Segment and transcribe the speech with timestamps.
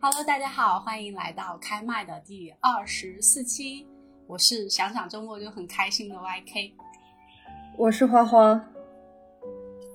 [0.00, 3.84] Hello，大家好，欢迎来到开麦的第二十四期。
[4.28, 6.70] 我是想想周末就很开心的 YK，
[7.76, 8.64] 我是花花，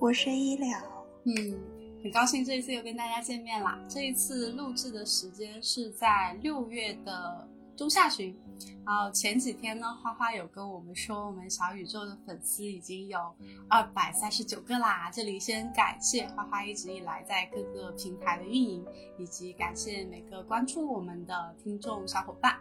[0.01, 0.77] 我是医疗。
[1.23, 1.57] 嗯，
[2.03, 3.79] 很高兴这一次又跟大家见面啦。
[3.87, 8.37] 这一次录制的时间是在六月的中下旬。
[8.85, 13.33] 然后前几天呢，花花有跟我们说，我们小宇宙的粉丝已经有
[13.69, 15.09] 二百三十九个啦。
[15.09, 18.85] 这里先感谢花花一直以来在各个平台的运营，
[19.17, 22.57] 以及感谢每个关注我们的听众小伙伴。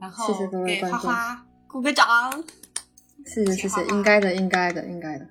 [0.00, 0.26] 然后
[0.64, 2.06] 给花花鼓个掌。
[3.26, 5.28] 谢谢谢谢，应该的应该的应该的。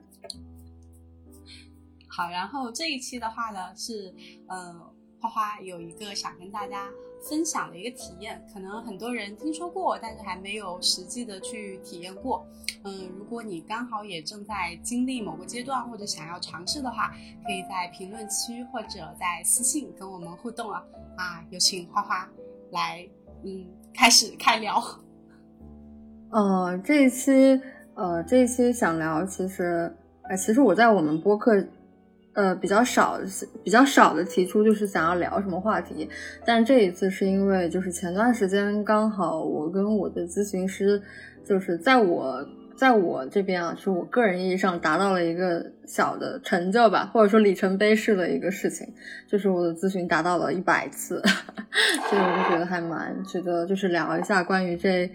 [2.08, 4.13] 好，然后这一期的话呢，是
[4.47, 6.88] 呃，花花有一个想跟大家。
[7.29, 12.45] 分享的一个体验，可能很多人听说过，但是还没有实际的去体验过。
[12.83, 17.13] 嗯，如果你刚好也正在经历某个阶段，或者想要尝试的话，
[17.45, 20.83] 可以在评论区或者在私信跟我们互动啊。
[21.15, 22.30] 啊，有请花花
[22.71, 23.07] 来，
[23.43, 24.83] 嗯，开始开聊。
[26.31, 27.61] 呃，这一期，
[27.93, 31.65] 呃，这一期想聊，其实，呃，其实我在我们播客。
[32.34, 33.20] 呃，比较少，
[33.64, 36.09] 比较少的提出就是想要聊什么话题，
[36.44, 41.00] 但这一次是因为就是前段时间刚好我跟我的咨询师，
[41.45, 42.44] 就是在我
[42.76, 48.92] 在我这边啊，是我个人意义上达到了一个小的成就吧，或者说里程碑式的一个事情，
[49.28, 51.22] 就是我的咨询达到了一百次，
[52.09, 55.08] 所以我就觉得还蛮值得，就是聊一下关于这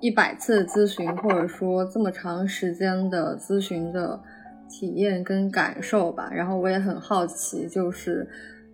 [0.00, 4.20] 一百次咨询，或者说这么长时间的咨询的。
[4.68, 8.28] 体验跟感受吧，然后我也很好奇，就是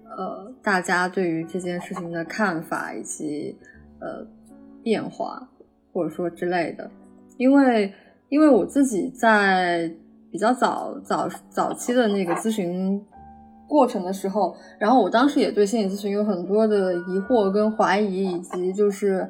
[0.04, 3.56] 呃，大家对于这件事情的看法以及
[4.00, 4.26] 呃
[4.82, 5.48] 变化，
[5.92, 6.90] 或者说之类的。
[7.36, 7.92] 因为
[8.28, 9.92] 因为我自己在
[10.30, 13.04] 比较早早早期的那个咨询
[13.66, 19.28] 过程的时候，然后我当时也对心理咨询有很多的疑惑跟怀疑，以及就是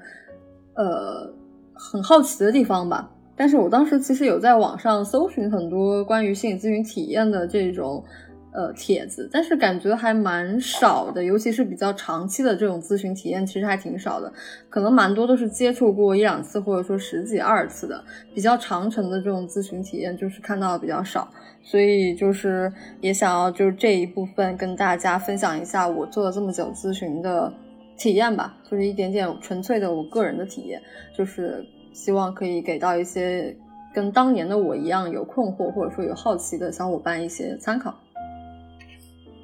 [0.74, 1.32] 呃
[1.72, 3.10] 很好奇的地方吧。
[3.36, 8.04] 但是我当时其实有在网上搜寻很多关于心理咨询体验的这种
[8.52, 14.32] 呃帖子，但是感觉还蛮少的，尤其是比较长期的这种咨询体验，其实还挺少的，
[14.70, 21.28] 可能蛮多都是接触过一两次或者说十几二次的，比较长程的这种咨询体验就是看到的比较少，
[21.62, 27.52] 所以就是也想要就是这一部分跟大家分享一下我做了这么久咨询的
[27.98, 30.80] 体验吧，就是一点点纯粹的我个人的体验，
[31.18, 31.66] 就是。
[31.94, 33.56] 希望可以给到一些
[33.94, 37.94] 跟当年的我一样有困惑或者说有好奇的小伙伴一些参考。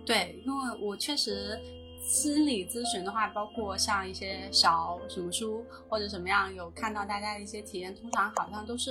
[0.04, 1.58] 对，因为我确实
[2.02, 8.90] 心理咨询的话，包括像一些小什么书或者什么样，有看到大家的一些体验，通常好像都是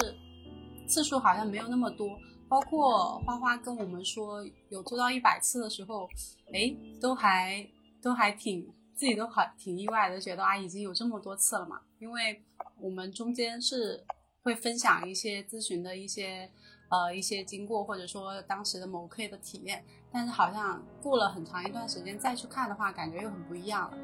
[0.87, 2.07] 次数好像没有那么多。
[2.47, 6.07] 包括花花跟我们说有做到一百次的时候，
[6.53, 7.67] 哎，都还
[8.01, 8.65] 都还挺
[8.99, 12.43] 自己都好挺意外的，觉得啊已经有这么多次了嘛，因为。
[12.81, 14.01] 我们中间是
[14.41, 16.49] 会分享一些咨询的一些
[16.89, 19.83] 呃一些经过，或者说当时的某 K 的体验，
[20.13, 23.97] 但是好像过了很长一段时间再去看的话，感觉又很不一样了。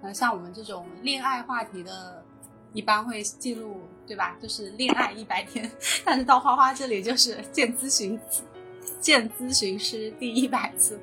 [0.00, 2.24] 呃，像我们这种恋爱话题的，
[2.72, 4.34] 一般会记录对吧？
[4.40, 5.70] 就是恋爱一百天，
[6.02, 8.18] 但是到花花这里就是见咨询
[8.98, 10.98] 见咨询师第一百次。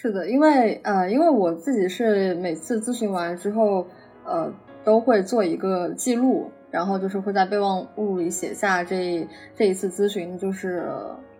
[0.00, 3.84] 是的，因为呃，因为我自己是每次咨询完之后，
[4.24, 4.48] 呃，
[4.84, 9.26] 都会做一个记录，然后就是会在备忘录里写下这
[9.56, 10.88] 这一次咨询就是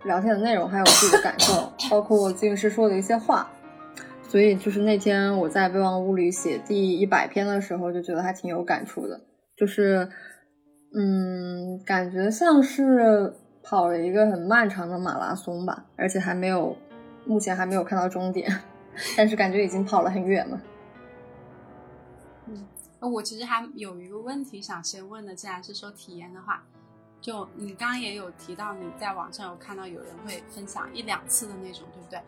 [0.02, 3.48] 聊天的内容，还有自己的感受，包括咨询师说的一些话。
[4.24, 9.20] 所以就是那天我在备忘录里写第一百篇的时候，就觉得还挺有感触的，
[9.56, 10.08] 就是
[10.96, 13.32] 嗯，感觉像是
[13.62, 16.76] 跑了一个很漫长的马拉松吧，而且还没有。
[17.28, 18.50] 目前还没有看到终点，
[19.16, 20.60] 但是感觉已经跑了很远了。
[22.46, 22.66] 嗯，
[23.00, 26.64] 我其实还有一个问题想先问的，既然是说体验的话，
[27.20, 32.20] 就你刚刚也有提到你在网上有看到有人会分享一两次的那种，对不对？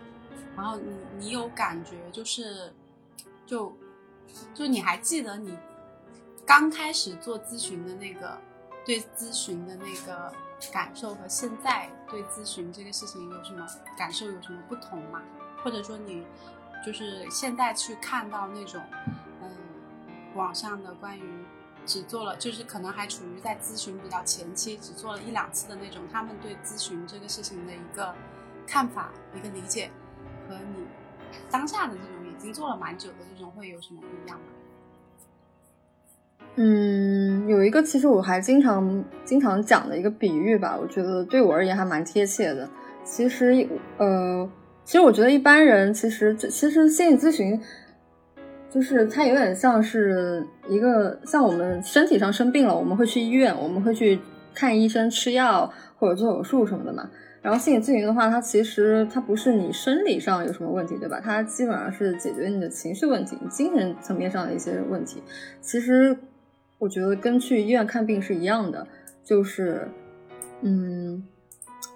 [0.55, 2.73] 然后你你有感觉就是，
[3.47, 3.75] 就
[4.55, 5.57] 就你还记得你
[6.47, 8.39] 刚开始做咨询的那个
[8.85, 10.33] 对咨询的那个？
[10.71, 13.67] 感受和现在对咨询这个事情有什么
[13.97, 15.23] 感受，有什么不同吗？
[15.63, 16.25] 或者说你
[16.85, 18.83] 就是现在去看到那种，
[19.43, 19.51] 嗯，
[20.35, 21.45] 网上的关于
[21.87, 28.15] 只做了，就是可能还处于在咨询比较前期，只做了一两次的那种，他们对咨询这个事情的一个
[28.67, 29.91] 看法、一个理解，
[30.49, 30.87] 和你
[31.51, 34.47] 当下的这种已经做了蛮久的这种，会有什么不一样吗？
[36.57, 37.10] 嗯，
[37.51, 42.69] 有一个其实我还经常经常讲的一个比喻吧，我觉得对我而言还蛮贴切的。
[43.05, 43.67] 其实
[43.99, 44.49] 呃，
[44.85, 47.61] 其实我觉得一般人其实其实心理咨询
[48.71, 54.21] 就是它有点像是一个像我们身体上生病了，我们会去医院，我们会去
[54.55, 55.69] 看医生吃药
[55.99, 57.11] 或者做手术什么的嘛。
[57.43, 61.21] 然后心理咨询的话，它其实它不是你生理上有什么问题，对吧？
[61.21, 65.21] 它基本上是解决你的情绪问题、精神层面上的一些问题。
[65.61, 66.17] 其实
[66.81, 68.85] 我觉得跟去医院看病是一样的，
[69.23, 69.87] 就是，
[70.63, 71.23] 嗯，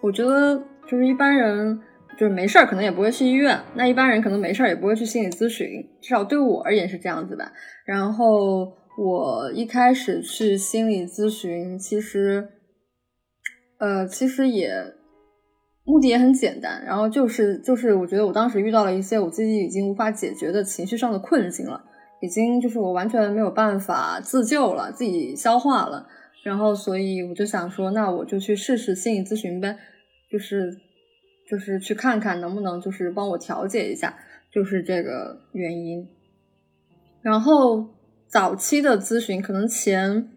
[0.01, 1.81] 我觉得就是一般人
[2.17, 5.67] 就是没事儿可能也不会去医院，那一般人可能没事儿也不会去心理咨询，
[6.01, 7.51] 至少对我而言是这样子吧。
[7.85, 12.49] 然后我一开始去心理咨询，其实，
[13.79, 14.95] 呃，其实也。
[15.87, 21.85] 目的也很简单，然后就是就是，我觉得我当时遇到了一些我自己已经无法解决的情绪上的困境了，
[22.25, 26.09] 已经就是我完全没有办法自救了，自己消化了，
[26.43, 29.79] 然后所以我就想说，那我就去试试心理咨询呗，
[30.31, 30.77] 就是
[31.49, 34.19] 就是去看看能不能就是帮我调节一下，
[34.51, 36.09] 就是这个原因。
[37.23, 37.89] 然后
[38.27, 40.31] 早期的咨询可能前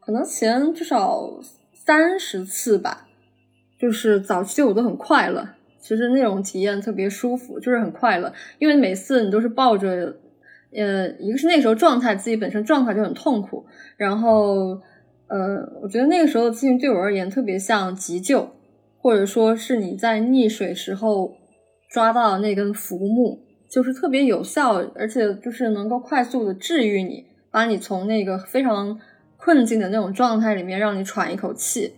[0.00, 1.40] 可能前至少
[1.72, 3.08] 三十次吧。
[3.76, 5.46] 就是早期我都很快乐，
[5.78, 10.16] 其实那种体验特别舒服，就是很快乐，因为每次你都是抱着，
[10.76, 13.64] 呃，一个是那时候状态自己本身状态就很痛苦，
[13.96, 14.80] 然后，
[15.28, 18.50] 呃，我觉得那个时候咨询对我而言特别像急救，
[18.98, 21.32] 或者说是你在溺水时候
[21.90, 23.38] 抓到那根浮木，
[23.70, 28.98] 就是特别有效，而且就是能够快速的治愈你，把你从那个非常
[29.36, 31.94] 困境的那种状态里面让你喘一口气。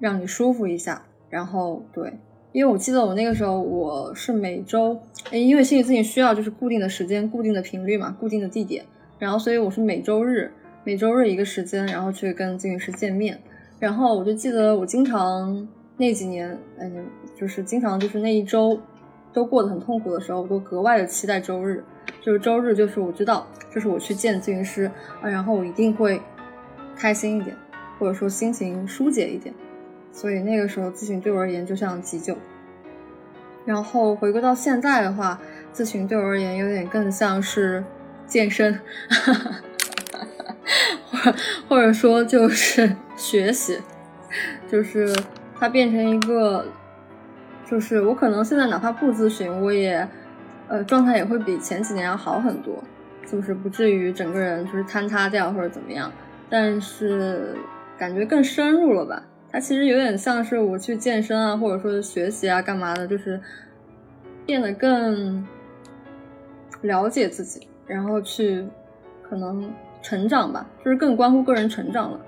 [0.00, 2.14] 让你舒服一下，然后对，
[2.52, 5.00] 因为我记得我那个时候我是每周，
[5.30, 8.84] 因为心理咨询需要就是固定的时间、固定的频率嘛、固定的地点，
[9.20, 10.52] 然后所以我是每周日、
[10.82, 13.40] 每周日一个时间，然后去跟咨询师见面。
[13.78, 16.90] 然后我就记得我经常那几年，哎，
[17.38, 18.78] 就是经常就是那一周
[19.32, 21.84] 都过得很痛苦的时候，我都格外的期待周日，
[22.20, 24.90] 就是周日就是我知道这是我去见咨询师
[25.22, 26.20] 啊，然后我一定会
[26.96, 27.56] 开心一点，
[27.98, 29.54] 或者说心情疏解一点。
[30.12, 32.36] 所以那个时候咨询对我而言就像急救，
[33.64, 35.40] 然后回归到现在的话，
[35.72, 37.82] 咨询对我而言有点更像是
[38.26, 38.78] 健身，
[41.10, 41.34] 或
[41.68, 43.80] 或者说就是学习，
[44.68, 45.14] 就是
[45.58, 46.66] 它变成一个，
[47.68, 50.06] 就是我可能现在哪怕不咨询，我也
[50.68, 52.82] 呃状态也会比前几年要好很多，
[53.26, 56.12] 就是不至于整个人就是坍塌掉或者怎么样，
[56.48, 57.56] 但是
[57.96, 59.22] 感觉更深入了吧。
[59.52, 63.40] 它其实有点像是我去健身啊，或者说学习啊，干嘛的，就是
[64.46, 65.46] 变得更
[66.82, 68.64] 了解自己，然后去
[69.22, 72.20] 可能成长吧，就是更关乎个人成长了。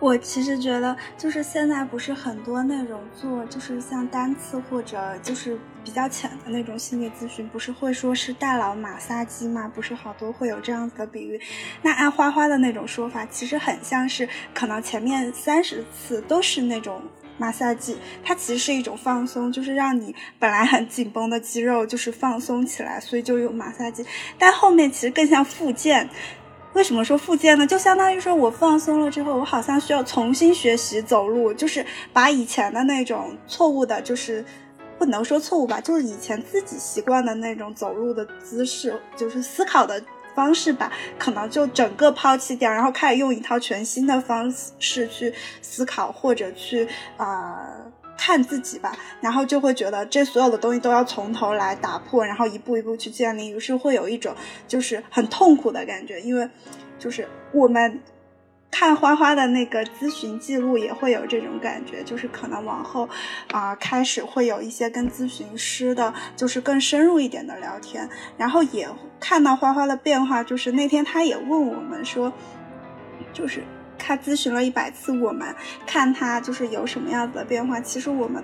[0.00, 9.70] 我其实觉得，就是现在不是很多那种做，就是像单次或者就是比较浅的那种心理咨询，不是会说是大脑马杀鸡吗？
[9.74, 11.40] 不是好多会有这样子的比喻。
[11.82, 17.02] 那按花花的那种说法，其实很像是可能前面三十次都是那种
[17.38, 24.04] 马杀鸡，它其实是一种放松，就是让你本来很紧绷的肌肉就是放松起来，所以就有马杀鸡。
[24.38, 26.08] 但后面其实更像复健。
[26.74, 27.66] 为什么说复健呢？
[27.66, 31.84] 就相当于说我放松了之后，我好像需要重新学习走路，就是
[32.14, 34.42] 把以前的那种错误的，就是
[35.02, 40.00] 不能说错误吧，就是以前自己习惯的那种走路的姿势，就是思考的
[40.32, 47.66] 方式吧，可能就整个抛弃掉，然后开始用一套全新的方式去思考或者去啊。
[48.14, 54.32] 看自己吧，然后就会觉得这所有的东西都要从头来打破，然后一步一步去建立，于是会有一种
[54.68, 56.20] 就是很痛苦的感觉。
[56.20, 56.48] 因为
[57.00, 58.00] 就是我们
[58.72, 63.08] 看花花的那个咨询记录也会有这种感觉，就是可能往后
[63.52, 68.88] 啊开始会有一些跟咨询师的，就是更深入一点的聊天，然后也
[69.20, 70.42] 看到花花的变化。
[70.42, 72.32] 就是那天他也问我们说，
[73.32, 73.62] 就是。
[74.04, 75.54] 他咨询了一百次，我们
[75.86, 77.80] 看他就是有什么样子的变化。
[77.80, 78.42] 其实我们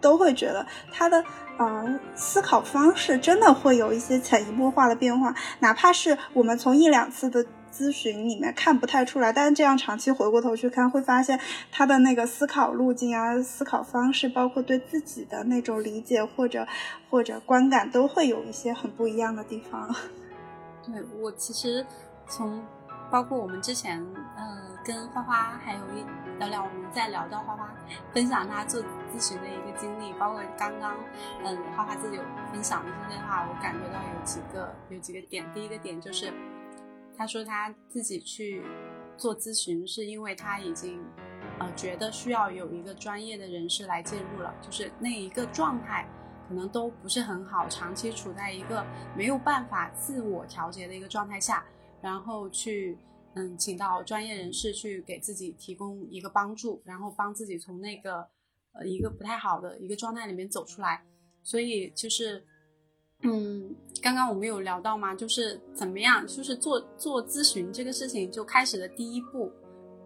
[0.00, 1.22] 都会觉得他的
[1.58, 11.40] 呃思考方式真的会有一些潜移默化的变化，哪怕是我们从一两次的咨询里面看不太出来，但是这样长期回过头去看，会发现
[11.72, 16.66] 他的那个思考路径啊、思考方式，包括对自己的那种理解或者
[17.10, 19.92] 或者观感，都会有一些很不一样的地方。
[20.86, 21.84] 对我其实
[22.28, 22.62] 从。
[23.10, 24.04] 包括我们之前，
[24.34, 26.04] 呃，跟花花还有一
[26.38, 27.70] 聊聊，我们在聊到花花
[28.12, 30.96] 分享他做咨询的一个经历，包括刚刚，
[31.44, 35.44] 嗯，花花自己有分享的这些话，我感觉到有几个有几个点。
[35.54, 36.32] 第一个点就是，
[37.16, 38.62] 他说他自己去
[39.16, 41.00] 做咨询，是因为他已经
[41.58, 46.08] 呃觉得需要有一个专业的人士来介入了，就是那一个状态
[46.48, 48.84] 可能都不是很好，长期处在一个
[49.16, 51.64] 没有办法自我调节的一个状态下，
[52.02, 52.98] 然后去
[53.34, 58.28] 嗯请到专业人士去给自己提供一个帮助，然后帮自己从那个
[58.72, 61.04] 呃一个不太好的一个状态里面走出来，
[61.42, 62.44] 所以就是。
[63.26, 65.14] 嗯，刚刚我们有聊到吗？
[65.14, 69.50] 就是怎么样，就是做做咨询这个事情就开始的第一步，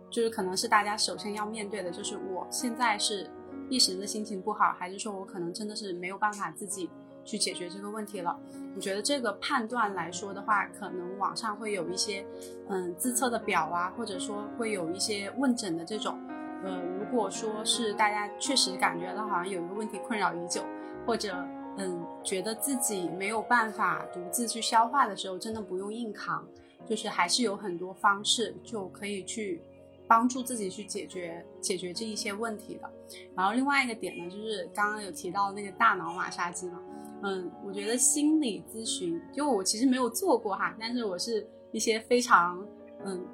[0.09, 3.29] 就是可能是大家首先要面对的，就是我现在是
[3.69, 6.89] 一时的心情不好，还是说我可能真的是没有办法自己
[7.25, 8.39] 去解决这个问题了？
[8.77, 12.25] 我觉得这个判断来说的话，可能网上会有一些
[12.69, 16.17] 嗯自测的表啊，或者说会有一些问诊的这种。
[16.65, 20.63] 呃，如果说是大家确实感觉到好像有一个问题困扰已久，
[21.05, 21.35] 或者。
[21.81, 26.45] 嗯，觉得自己没有办法独自去消化的时候，真的不用硬扛，
[26.89, 29.63] 就是还是有很多方式就可以去
[30.09, 32.91] 帮助自己去解决解决这一些问题的。
[33.37, 36.81] 然后另外一个点呢，就是刚刚有提到那个大脑马杀鸡嘛，
[37.23, 42.67] 嗯，我觉得心理咨询，就我其实没有做过哈，但是我是一些非常
[43.05, 43.25] 嗯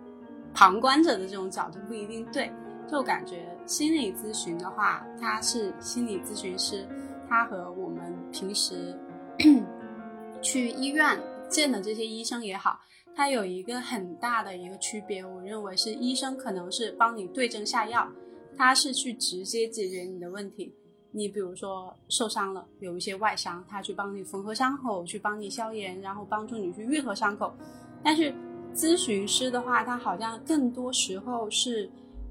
[0.53, 2.53] 旁观者的这种角度不一定对，
[2.87, 6.87] 就感觉心理咨询的话，他是心理咨询师。
[7.27, 8.93] 他和我们平时
[10.43, 12.81] 去医院见的这些医生也好，
[13.15, 15.25] 他有一个很大的一个区别。
[15.25, 18.11] 我认为是医生可能是帮你对症下药，
[18.57, 20.75] 他是去直接解决你的问题。
[21.13, 27.55] 你比如说受伤了，有一些外伤，他去帮你缝合伤口，去帮你消炎，然后帮助你去愈合伤口。
[28.03, 28.35] 但是
[28.75, 31.89] 咨询师的话，他好像更多时候是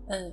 [0.07, 0.29] 呃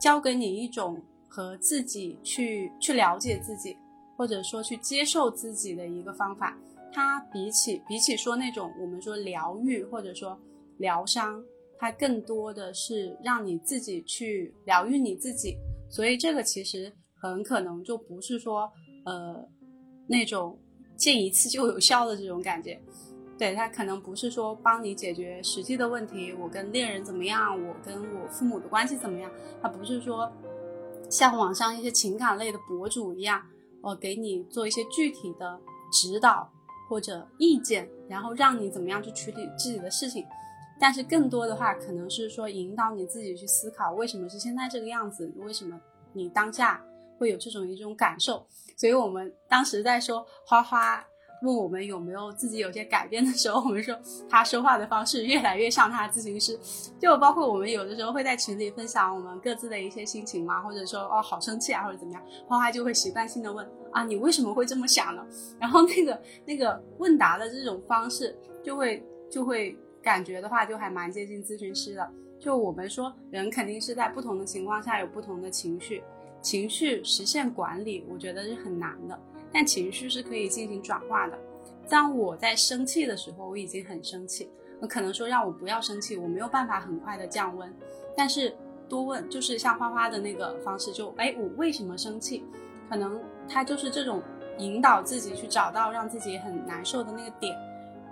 [0.00, 3.76] 教给你一种和自己去去了解自己。
[4.20, 6.54] 或者说去接受自己的一个方法，
[6.92, 10.38] 它比起比起说那种我们说疗愈或者说
[10.76, 11.42] 疗伤，
[11.78, 15.56] 它更多的是让你自己去疗愈你自己。
[15.88, 18.70] 所以这个其实很可能就不是说
[19.06, 19.42] 呃
[20.06, 20.58] 那种
[20.98, 22.78] 见一次就有效的这种感觉，
[23.38, 26.34] 对它可能不是说帮你解决实际的问题。
[26.34, 27.58] 我跟恋人怎么样？
[27.66, 29.32] 我跟我父母的关系怎么样？
[29.62, 30.30] 它不是说
[31.08, 33.42] 像网上一些情感类的博主一样。
[33.82, 35.58] 我给你做一些具体的
[35.92, 36.50] 指导
[36.88, 40.24] 或者意见，然后让你怎么样去处理自己的事情。
[40.78, 45.32] 但是更多的话，可能是说引导你自己去思考，为什么是现在这个样子？
[45.36, 45.80] 为什么
[46.12, 46.82] 你当下
[47.18, 48.46] 会有这种一种感受？
[48.76, 51.04] 所以我们当时在说花花。
[51.42, 56.58] 问我们有没有自己有些改变的时候，我们说他说话的方式越来越像他咨询师，
[56.98, 65.26] 就包括我们有的时候会在群里分享我们各自的一些心情嘛，或者说哦好生气啊或者怎么样，花花就会习惯性的问啊你为什么会这么想呢？
[65.58, 72.10] 然后那个那个问答的这种方式就会就会感觉的话就还蛮接近咨询师的。
[72.38, 76.02] 就我们说人肯定是在不同的情况下有不同的情绪，
[76.40, 79.18] 情绪实现管理，我觉得是很难的。
[79.52, 81.38] 但情绪是可以进行转化的。
[81.88, 84.48] 当我在生气的时候，我已经很生气，
[84.80, 87.72] 我可能说让我不要生气，我没有办法很快的降温。
[88.16, 88.54] 但是
[88.88, 92.44] 多问，就是像花花的那个方式，就哎，我为什么生气？
[92.88, 94.22] 可能他就是这种
[94.58, 97.56] 引导自己去找到让自己很难受的那个点，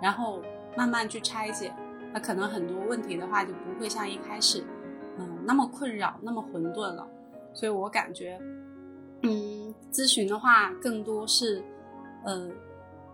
[0.01, 0.41] 然后
[0.75, 1.71] 慢慢去拆解。
[2.11, 4.63] 那可能很多问题的话，就不会像一开始，
[5.17, 7.07] 嗯，那么困扰，那么混沌了。
[7.53, 8.37] 所以我感觉。
[9.21, 11.61] 嗯，咨询的话更多是，
[12.23, 12.49] 呃，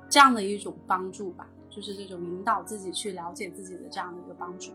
[0.08, 4.72] 这样的一种帮助吧，就是这种引导自己去了解自己的这样的一个帮助。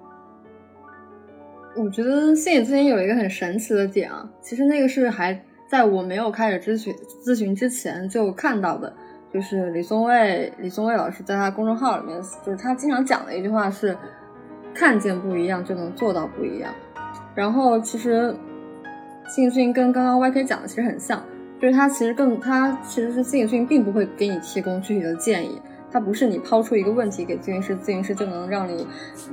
[1.77, 6.93] 我觉得心理咨询有一个很神奇的点啊，其实那个是还在我没有开始咨询
[7.25, 8.93] 咨询之前就看到的，
[9.33, 13.97] 就是李松蔚李松蔚老师在他公众号里面，就是他经常讲的一句话是：
[14.75, 16.75] 看见不一样就能做到不一样。
[17.37, 18.35] 然后其实。
[19.31, 21.23] 心理咨询跟刚刚 YK 讲的其实很像，
[21.61, 28.85] 就是他其实更他其实是心理咨询并不会给你提供具体的建议，他不是你抛出一个问题给咨询师，咨询师就能让你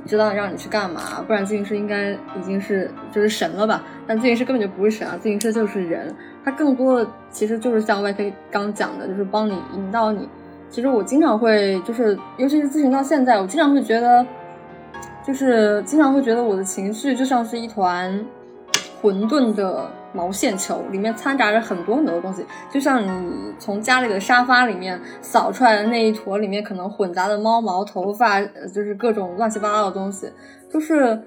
[0.06, 3.82] 知道让你去干嘛，不然咨询师应该已经是就是神了吧？
[4.06, 6.14] 但咨询师根本就不是神啊，咨询师就是人，
[6.44, 10.28] 他更多的其实就是像 YK 刚讲的，就是帮你引导你。
[10.70, 14.24] 其实我经常会就是，尤其是咨询到现在，我经常会觉得，
[15.26, 18.24] 就是经常会觉得我的情绪就像是一团。
[19.00, 30.28] 混沌的毛线球里面掺杂着很多很多东西，就像你从家里的沙发里面扫出来的那一坨，里面可能混杂的猫毛、头发，就是各种乱七八糟的东西。
[30.68, 31.20] 就是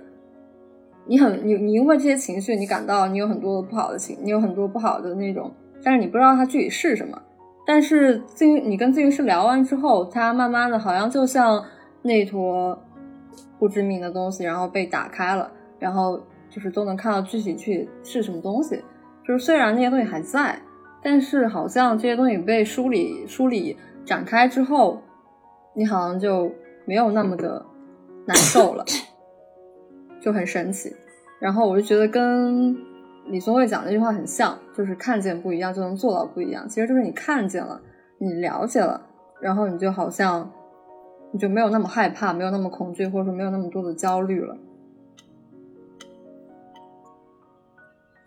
[1.06, 5.50] 你很你你因为这些情绪，你感到你有很多不好的情，你有很多不好的那种，
[5.82, 7.18] 但是你不知道它具体是什么。
[7.66, 11.64] 但是咨询你跟咨询师聊完之后，他慢慢的好像就像
[12.02, 12.78] 那坨
[13.58, 15.50] 不知名的东西，然后被打开了，
[15.80, 16.20] 然后。
[16.52, 18.80] 就是都能看到具体去是什么东西。
[19.26, 20.60] 就是虽然那些东西还在，
[21.02, 25.02] 但是好像这些东西被梳理、梳理展开之后，
[25.74, 26.52] 你好像就
[26.86, 27.66] 没有那么的
[28.26, 28.84] 难受了，
[30.20, 30.94] 就很神奇。
[31.40, 32.76] 然后我就觉得跟
[33.28, 36.68] 李松蔚讲那句话很像，就是看见不一样就能做到不一样。
[36.68, 37.80] 其实就是你看见了，
[38.18, 39.02] 你了解了，
[39.40, 40.52] 然后你就好像
[41.32, 44.58] 你就没有那么害怕，没有那么恐惧，或者说没有那么多的焦虑了。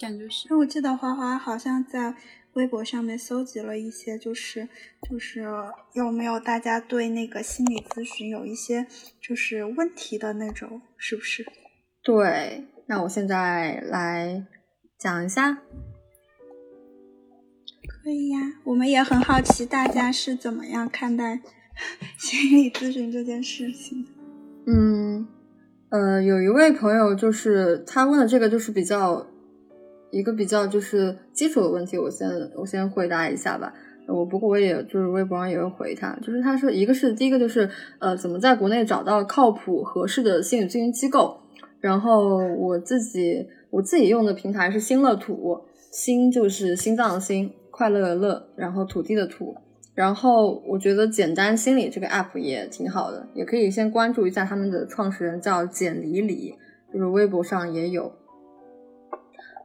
[0.05, 2.15] 感觉是，我记得花花好像在
[2.53, 4.69] 微博上面搜集了一些，就是
[5.09, 5.43] 就是
[5.95, 8.87] 有没有大家对那个心理咨询有一些
[9.19, 11.47] 就是问题的那种，是不是？
[12.03, 14.47] 对，那我现在来
[14.99, 15.55] 讲一下。
[17.89, 21.41] 可以呀，我们也很好奇大家是怎么样看待
[22.21, 24.07] 心理咨询这件事情。
[24.67, 25.27] 嗯，
[25.89, 29.27] 呃，有一位朋友就是他问的这个就是比较。
[30.15, 33.75] 一个比较就是基础的问题，我先我先回答一下吧。
[34.07, 37.69] 我不过我也就是微博上也会回他，就是他说一个是第一个就是
[37.99, 41.41] 呃怎么在国内找到靠谱合适的心理咨询机构。
[41.81, 45.59] 然后我自己我自己用的平台是心乐土，
[45.91, 49.57] 心就是心脏的心，快乐的乐，然后土地的土。
[49.95, 56.55] 然后我觉得简单心理这个 app 也挺好的，也可以先关注一下他们的创始人叫简里里，
[56.93, 58.13] 就是微博上也有。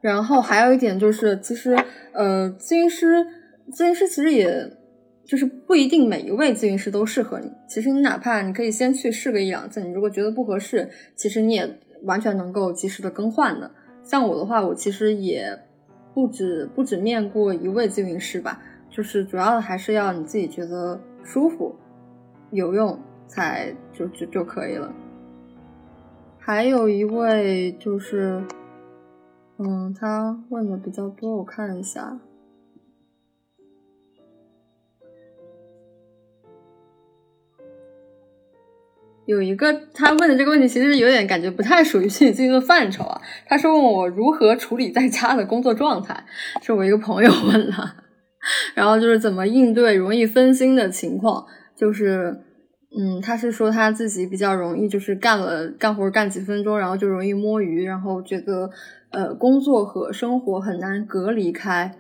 [0.02, 1.78] 然后还有一点就是，其实，
[2.14, 3.26] 呃，咨询师，
[3.70, 4.72] 咨询师其实也
[5.26, 7.52] 就是不一定每一位咨询师都适合你。
[7.68, 13.70] 其实你哪怕你可以先去试个一两次，你如果觉得不合适，其实你也完全能够及时的更换的。
[14.02, 15.60] 像我的话，我其实也
[16.14, 21.76] 不止不止面过一位咨询师吧，就是主要的还是要你自己觉得舒服、
[22.52, 24.94] 有用才就就就可以了。
[26.38, 28.42] 还有一位就是。
[29.62, 32.18] 嗯，他问的比较多，我看一下。
[39.26, 43.22] 有一个他问的这个问题，其实有点感觉不太属于心理咨询的范畴啊。
[43.48, 46.26] 他是问我如何处理在家的工作状态，
[46.62, 47.74] 是我一个朋友问的。
[48.74, 51.46] 然后就是怎么应对容易分心的情况，
[51.76, 52.40] 就是
[52.98, 58.70] 嗯，他是说他自己比较容易，就是干了干活干几分钟，然后就容易摸鱼，然后觉得。
[59.12, 61.96] 呃，工作和生活很难隔离开。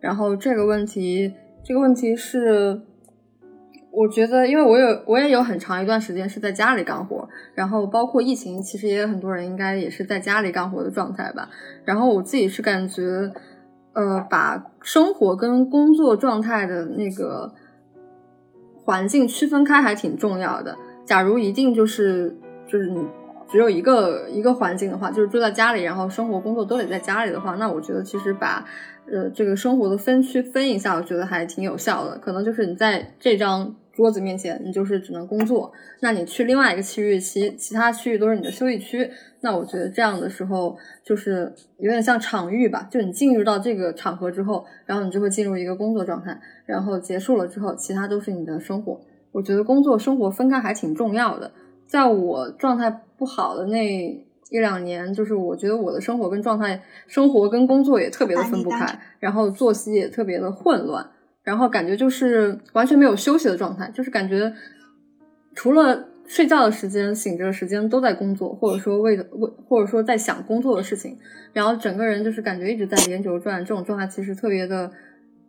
[0.00, 2.80] 然后这个问题，这个问题是，
[3.90, 11.50] 我觉得，因为我有，我也有很长一段时间是在家里干活，然后包括疫情，其实也有很多人应该也是在家里干活的状态吧。
[11.84, 13.02] 然后我自己是感觉，
[13.92, 17.52] 呃，把生活跟工作状态的那个
[18.88, 20.74] 环境区分开还挺重要的。
[21.04, 22.34] 假如一定就是
[22.66, 23.04] 就是你。
[23.50, 28.62] 只有一个一个环境的话，就是住在家里，然后生活工作都得在家里的话，那我觉得其实把
[29.10, 32.18] 呃这个生活的分区分一下，我觉得还挺有效的。
[32.18, 39.10] 可能就是你在这张桌子面前，你就是只能工作；那你去另外一个区域，其其他区域都是你的休息区。
[39.40, 49.00] 那我觉得这样的时候，就是有点像场域吧，就你进入到这个场合之后，然后你就会进入一个工作状态，然后结束了之后，其他都是你的生活。
[49.32, 51.50] 我觉得工作生活分开还挺重要的。
[51.88, 61.10] 在我状态不好的那一两年，就是我觉得我的生活跟状态、生活跟工作也特别的分不开，然后作息也特别的混乱，
[61.48, 64.52] 然后感觉就是完全没有休息的状态，就是感觉
[65.54, 71.16] 除了睡觉的时间、醒着的时间都在工作，或者说为了为或者说在想工作的事情，
[71.54, 74.92] 然后整个人就是感觉一直在连轴转，这种状态其实特别的，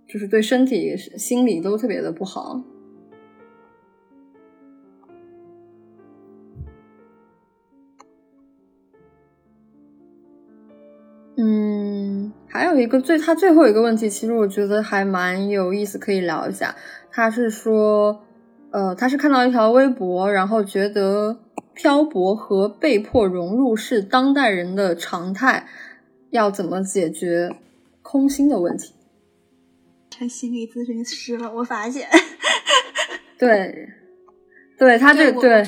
[0.08, 2.64] 就是对身体、心理都特别的不好。
[11.42, 16.76] 嗯，还有一个最他最后一个问题，其实我觉得还蛮有意思，可以聊一下。
[17.12, 18.26] 他是说，
[18.72, 21.40] 呃，他是看到一条微博，然后觉得
[21.74, 25.66] 漂泊和被迫融入是当代人的常态，
[26.32, 27.56] 要怎么解决
[28.02, 28.94] 空心的问题？
[30.10, 32.10] 成心理咨询师了，我发现。
[33.40, 33.88] 对，
[34.78, 35.66] 对他这对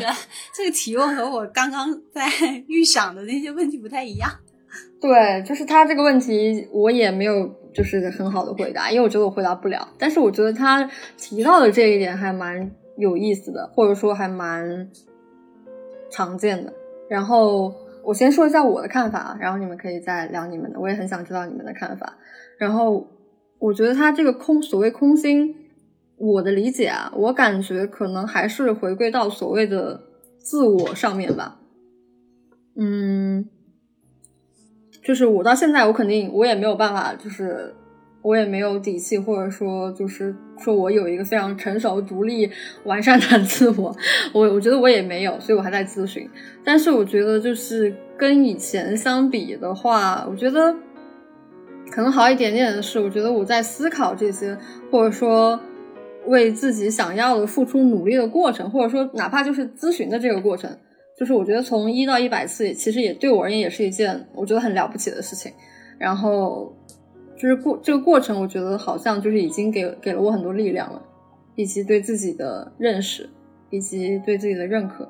[0.53, 2.27] 这个提问和我刚刚在
[2.67, 4.29] 预想的那些问题不太一样。
[5.01, 9.87] 对，就是他这个问题，我也没有就是很好的回答，因为我觉得我回答不了。
[9.97, 14.89] 但是我觉得他提到的这一点还蛮有意思的，或者说还蛮
[16.09, 16.71] 常见的。
[17.09, 22.17] 然后我先说一下我的看法啊，然后你们可以再聊你们的，我也很想知道你们的看法。
[22.57, 23.07] 然后
[23.59, 25.55] 我觉得他这个空，所谓空心，
[26.17, 29.99] 我的理解啊，我感觉可能还是回归到所谓的
[30.37, 31.59] 自我上面吧。
[32.77, 33.20] 嗯。
[35.03, 37.73] 就是我到现在我肯定我也没有办法，就是
[38.21, 42.49] 我也没有底气，或者说就是说我有一个非常成熟、独立、
[42.85, 43.95] 完善的 自我，
[44.33, 46.29] 我我觉得我也没有，所以我还在咨询。
[46.63, 50.73] 但是我觉得就是跟以前相比的话，我觉得
[51.91, 54.57] 可能好一点点的是，我觉得我在思考这些，
[54.91, 55.59] 或者说。
[56.27, 60.69] 为自己想要的付出努力的过程，或者说哪怕就是咨询的这个过程，
[61.21, 65.53] 就是我觉得从一到一百次，其实也对我而言也是一件我觉得很了不起的事情。
[65.99, 66.75] 然后
[67.35, 70.99] 就是过这个过程，我觉得好像就是已经给给了我很多力量了，
[71.53, 73.29] 以及对自己的认识，
[73.69, 75.07] 以及对自己的认可。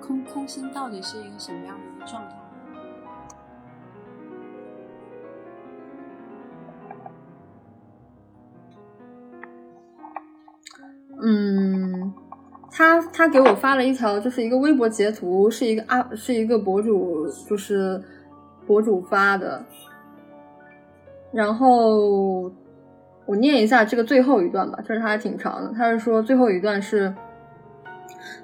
[0.00, 2.36] 空空心到底是一个什么样的一个状态？
[11.22, 12.12] 嗯，
[12.70, 18.02] 他他给我发了一条，就是一个微博截图，是一个啊，是一个博主，就是
[18.66, 19.64] 博主发的。
[21.32, 22.52] 然后
[23.26, 25.72] 我念一下这个最后一段吧，就是它还挺长的。
[25.76, 27.14] 他是说最后一段是，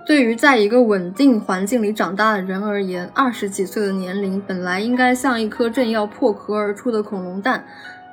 [0.07, 7.65] 对于在一个稳定环境里长大的人而言，二十几岁的年龄本来应该像一颗正要破壳而出的恐龙蛋，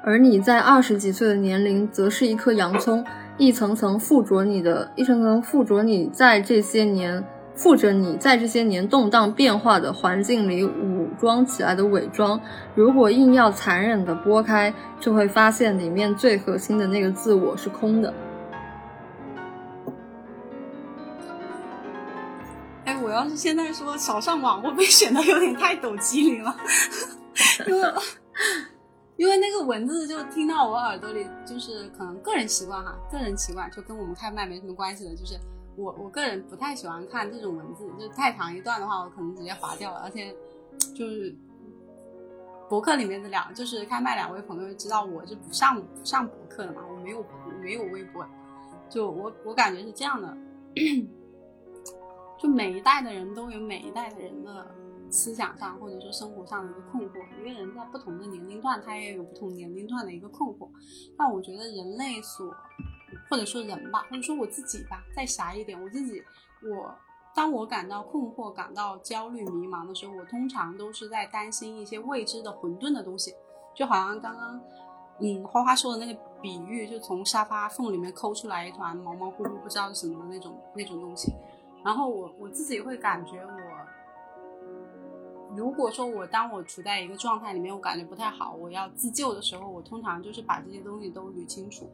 [0.03, 3.05] 而你在二十几岁的年龄，则是一颗洋葱。
[3.37, 7.23] 一层层附着你的，一层层附着你在这些年，
[7.53, 12.39] 附着你在这些年动荡变化的环境里武装起来的伪装。
[12.73, 18.11] 如果硬要残忍的剥开，就会发现里面最核心的那个自我是空的。
[22.85, 26.55] 哎，我要是现在说少上网，会不会显得有点太抖机灵了？
[27.67, 27.93] 因为。
[29.17, 35.39] 因为那个文字就听到我耳朵里，就是可能个人习惯哈，个人习惯就跟我们开麦没什么关系的，就是
[35.75, 40.01] 我我个人不太喜欢看这种文字，就是太长一段的话，我可能直接划掉了。
[40.01, 40.35] 而且
[40.95, 41.35] 就是
[42.69, 47.25] 博客里面的两，就是开麦两位朋友知道我是不上不上博客的嘛，我没有
[47.59, 48.23] 没有微博，
[48.87, 50.37] 就我我感觉是这样的，
[52.37, 54.67] 就每一代的人都有每一代的人的。
[55.09, 60.67] 思想上或者说生活上的一个困惑，一个人在不同的年龄段，他也有不同年龄段的一个困惑。
[61.17, 62.53] 但我觉得人类所，
[63.29, 66.21] 或者说人吧，或者说我自己吧，再狭一点，我自己，
[66.61, 66.93] 我
[67.35, 73.33] 当我感到困惑、感到焦虑、迷茫的时候，我通常都是在担心一些未知的混沌的东西，
[73.75, 74.61] 就好像刚刚，
[75.19, 81.33] 嗯，花花说的那个比喻，就从沙发缝里面抠出来一团毛毛乎乎不知道是什么的那种那种东西。
[81.83, 83.66] 然后我我自己会感觉我。
[85.57, 91.89] 如果说我当我处在一个状态里面，我感觉不太好，我要自救的时候，我通常就是把这些东西都捋清楚。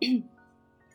[0.00, 0.20] 因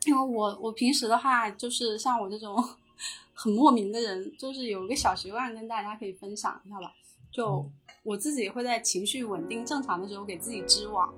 [0.06, 2.56] 为我我平时的话，就是像我这种
[3.32, 6.92] 很莫名的人，就是有一个小习惯跟大家可以分享一下吧。
[7.30, 7.64] 就
[8.02, 11.14] 我自己会在情绪稳定正常的时候给自己织网，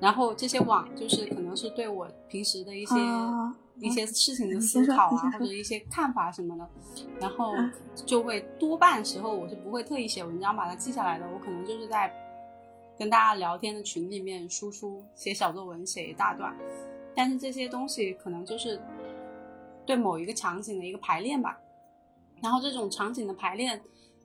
[0.00, 2.94] 然后这些网就是可能是对我平时的一些。
[3.80, 6.68] 一些事情的思考啊，或者一些看法什么的，
[7.20, 7.54] 然后
[8.06, 12.12] 就会多半时候我是不会特意写文章把它记下来的，我可能就是在
[12.98, 16.54] 跟大家聊天的群里面输出写小作文写一大段，
[17.16, 18.80] 但是这些东西可能就是
[19.84, 21.58] 对某一个场景的一个排练吧，
[22.40, 23.82] 然后这种场景的排练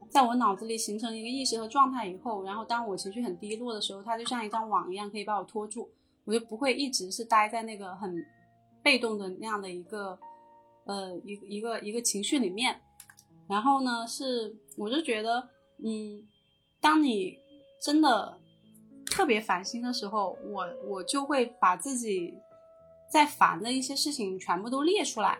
[0.09, 5.89] 在我脑子里形成一个意识和状态以后，然后当我情绪很低落的时候，它就像一张网一样可以把我拖住，
[6.25, 8.23] 我就不会一直是待在那个很。
[8.87, 10.17] 被动的那样的一个，
[10.85, 12.79] 呃，一一个一个情绪里面，
[13.49, 15.49] 然后呢，是我就觉得，
[15.83, 16.25] 嗯，
[16.79, 17.37] 当你
[17.81, 18.39] 真的
[19.05, 22.33] 特别烦心的时候，我我就会把自己
[23.11, 25.37] 在烦的一些事情全部都列出来，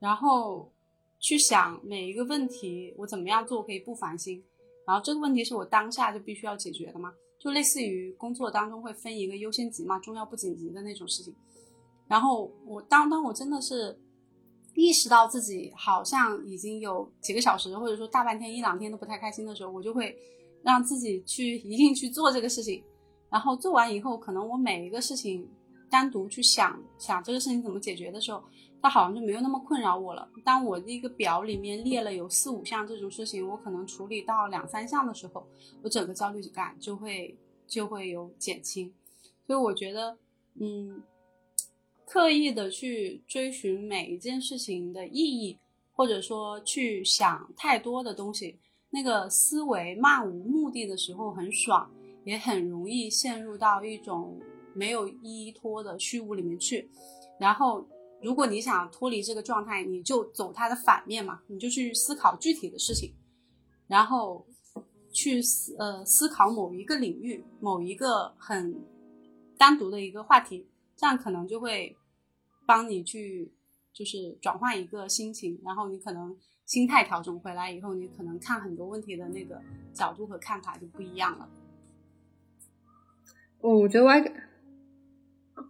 [0.00, 0.72] 然后
[1.20, 4.42] 去想每一个问题我怎么样做可以不烦心，
[4.84, 11.32] 然后这个问题是我当下就必须要解决的嘛，就类似于工作当中会分一个优先级嘛，重要不紧急的那种事情。
[12.08, 13.96] 然后我当当我真的是
[14.74, 20.16] 意识到自己好像已经有几个小时，或者说大半天一两天都不太开心的时候，我就会
[20.62, 22.82] 让自己去一定去做这个事情。
[23.28, 25.46] 然后做完以后，可能我每一个事情
[25.90, 28.42] 单独去想想这个事情怎么解决的时候，
[28.80, 30.26] 它好像就没有那么困扰我了。
[30.42, 35.46] 当我一个表里面列了有四五项这种事情，我可能处理到两三项的时候，
[35.82, 38.90] 我整个焦虑感就会就会有减轻。
[39.46, 40.16] 所以我觉得，
[40.58, 41.02] 嗯。
[42.08, 45.58] 刻意的去追寻每一件事情的意义，
[45.92, 51.90] 或者说去想太多的东西，那个思维漫无目的的时候很爽，
[52.24, 54.40] 也很容易陷入到一种
[54.72, 56.88] 没有依托的虚无里面去。
[57.38, 57.86] 然后
[58.22, 63.12] 如果你想脱离这个状态，你就走它的反面嘛，你就去思考具体的事情，
[63.86, 64.46] 然后
[65.12, 68.74] 去思呃思考某一个领域、某一个很
[69.58, 70.66] 单独的一个话题，
[70.98, 71.96] 这样可能就会
[72.66, 73.52] 帮你去
[73.92, 79.62] 就是转换一个心情，然后你可能心态调整回来以后，你可能看很多问题的那个
[79.94, 81.48] 角度和看法就不一样了。
[83.60, 84.32] 我我觉得 Y，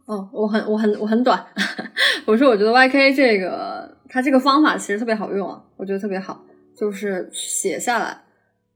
[0.06, 1.46] 哦，我很我很我很短，
[2.26, 6.42] 我说我觉得 YK 这个它这个方法其实特别好用啊，我觉得特别好，
[6.74, 8.24] 就是写下来，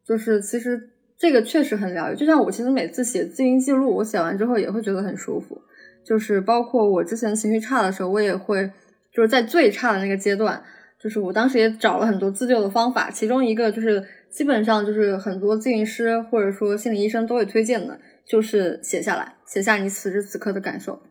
[0.04, 2.16] 就是其实这个确实很疗愈。
[2.16, 5.62] 就像我其实每次写自行记录，我写完之后也会觉得很舒服。
[6.04, 8.70] 就是包括我之前情绪差的时候，我也会
[9.12, 10.62] 就是在最差的那个阶段，
[11.00, 18.00] 就是我当时也找了很多自救的方法，其中一个就是基本上就是很多咨询师或者说心理医生都会推荐的。
[18.24, 21.02] 就是写下来，写下你此时此刻的感受，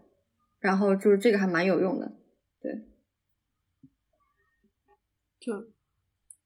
[0.61, 2.09] 然后就是这个还蛮有用的，
[2.61, 2.71] 对。
[5.37, 5.51] 就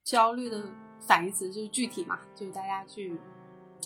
[0.04, 0.64] 焦虑的
[1.08, 3.16] 反义词就是具体嘛，就是大家去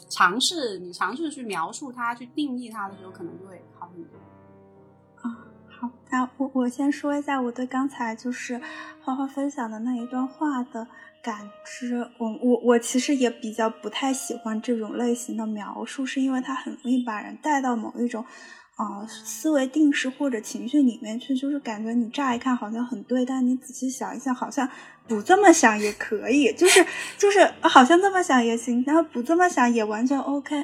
[0.10, 4.18] 尝试，你尝试去描述它，去定义它的时候，可能就会好很多。
[6.10, 8.62] 那我我先说一下我对刚才就是
[9.02, 10.88] 花花分享的那一段话的。
[11.22, 18.24] 感知，我我我其实也比较不太喜欢这种类型的描述，是因为它很容易把人带到某一种，
[18.78, 24.70] 呃，思维定式或者情绪里面去，就是感觉你乍一看好像很对，但你仔细想一下，好像
[25.10, 26.86] 不这么想也可以，就是
[27.18, 30.64] 就是好像这么想也行，然后不这么想也完全 OK。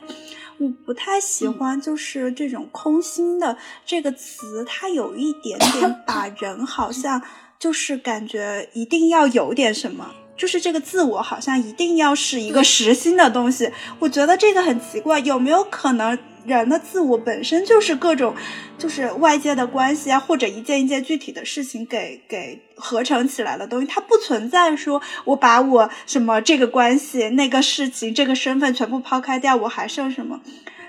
[0.57, 7.21] 我不太喜欢就是这种空心的这个词，它有一点点 把人好像
[7.59, 10.11] 就是感觉一定要有点什么。
[10.37, 15.19] 就是这个自我好像一定要是一个实心的东西，我觉得这个很奇怪。
[15.19, 18.35] 有没有可能人的自我本身就是各种，
[18.77, 23.87] 就是外界的关系啊，或者一件一件具体的事情给给合成起来的东西？
[23.87, 30.41] 它不存在说我把我什么这个关系、那个事情、这个身份全部抛开掉，我还剩什么？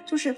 [0.06, 0.36] 就是。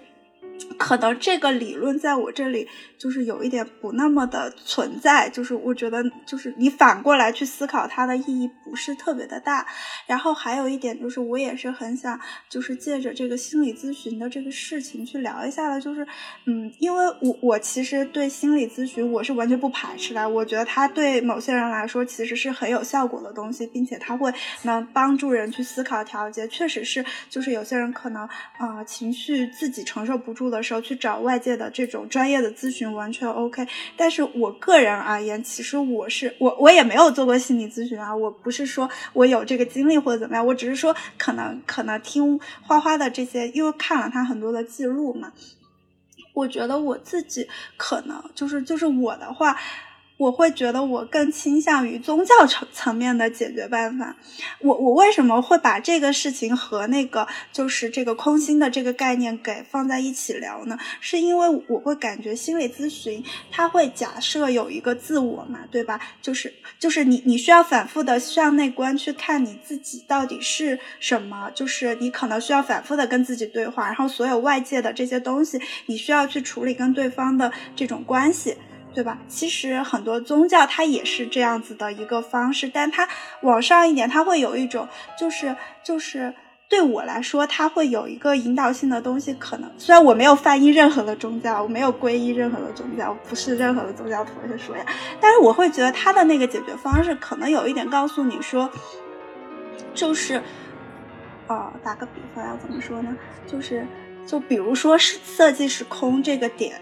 [0.76, 2.66] 可能这个理论在我这里
[2.98, 9.66] 就是有一点不那么的存在，就是我觉得就是你反过来去思考它的意义不是特别的大。
[10.06, 16.06] 然后还有一点就是我也是很想就是借着这个心理咨询的这个事情去聊一下的，就是
[16.44, 24.30] 嗯，因为我我其实对心理咨询我是完全不排斥的，我觉得它对某些人来说其实是很有效果的东西，并且它会
[24.64, 30.58] 能帮助人去思考调节，确实是就是有些人可能啊情绪自己承受不住的。
[30.68, 45.32] 时候去找外界的这种专业的咨询完全 OK，但是我个人而言，其实我是我我也没有做过心理咨询啊，我不是说我有这个经历或者怎么样，我只是说可能可能听花花的这些，因为看了他很多的记录嘛，
[46.34, 49.56] 我觉得我自己可能就是就是我的话。
[50.18, 54.16] 我会觉得我更倾向于宗教层层面的解决办法。
[54.60, 60.76] 我我为什么会把这个事情和那个就是这个空心的这个概念给放在一起聊呢？
[61.00, 66.00] 是因为我会感觉心理咨询它会假设有一个自我嘛，对吧？
[66.20, 78.56] 就是就是你你需要反复的向内观去看你自己到底是什么，就是你可能需要反复的跟自己对话，然后所有外界的这些东西，你需要去处理跟对方的这种关系。
[78.94, 79.18] 对吧？
[79.28, 83.08] 其实很多宗教它也是这样子的一个方式，但它
[83.42, 86.34] 往上一点，它会有一种，就是就是
[86.68, 89.32] 对我来说，它会有一个引导性的东西。
[89.34, 94.84] 可能虽然我没有翻译任何的宗教，我没有皈依任何的宗教，我不是任何的宗教徒，是说呀，
[95.20, 98.68] 但是我会觉得他的那个解决方式，可能有一点告诉你说，
[99.94, 100.42] 就是，
[101.46, 103.16] 哦，打个比方要怎么说呢？
[103.46, 103.86] 就是，
[104.26, 106.80] 就比如说是色即是空这个点。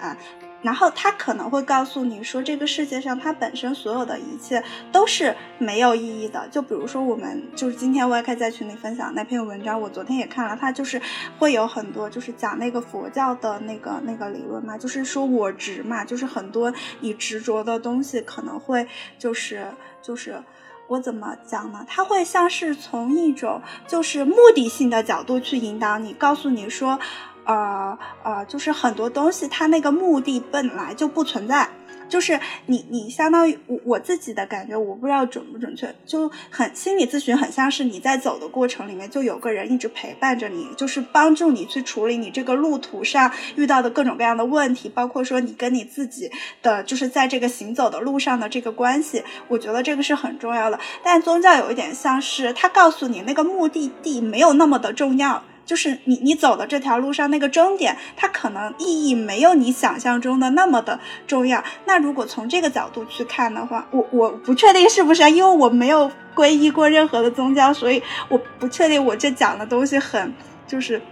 [0.67, 6.49] 然后他可能会告诉你说，这个世界上它本身所有的一切都是没有意义的。
[6.51, 11.01] 就比如说，我们就是今天 YK 在群里分享那篇文章，我昨天也看了，他就是
[11.39, 18.89] 会有很多就是讲那个佛教的那个那个理论嘛，就是说我执嘛，就是很多你执着的东西可能会
[19.21, 19.69] 就是
[20.03, 20.43] 就是
[20.89, 21.87] 我怎么讲呢？
[21.87, 26.99] 他会像是从一种就是目的性的角度去引导你，告诉你说。
[27.47, 31.69] 呃呃，就是很多东西，它那个目的本来就不存在。
[32.09, 46.31] 就是你你相当于我我自己的感觉，我不知道准不准确，就很心理咨询很像是你在走的过程里面，就有个人一直陪伴着你，就是帮助你去处理你这个路途上遇到的各种各样的问题，包括说你跟你自己
[46.63, 49.25] 的就是在这个行走的路上的这个关系。
[49.49, 50.79] 我觉得这个是很重要的。
[51.03, 55.43] 但宗教有一点像是他告诉你那个目的地没有那么的重要。
[55.67, 61.63] 就是你你走的这条路上那个终点，它可能意义没有你想象中的那么的重要。
[61.85, 70.33] 那如果从这个角度去看的话，我我不确定是不是，因为我没有皈依过任何的宗教，所以我不确定我这讲的东西很
[70.67, 71.03] 就是。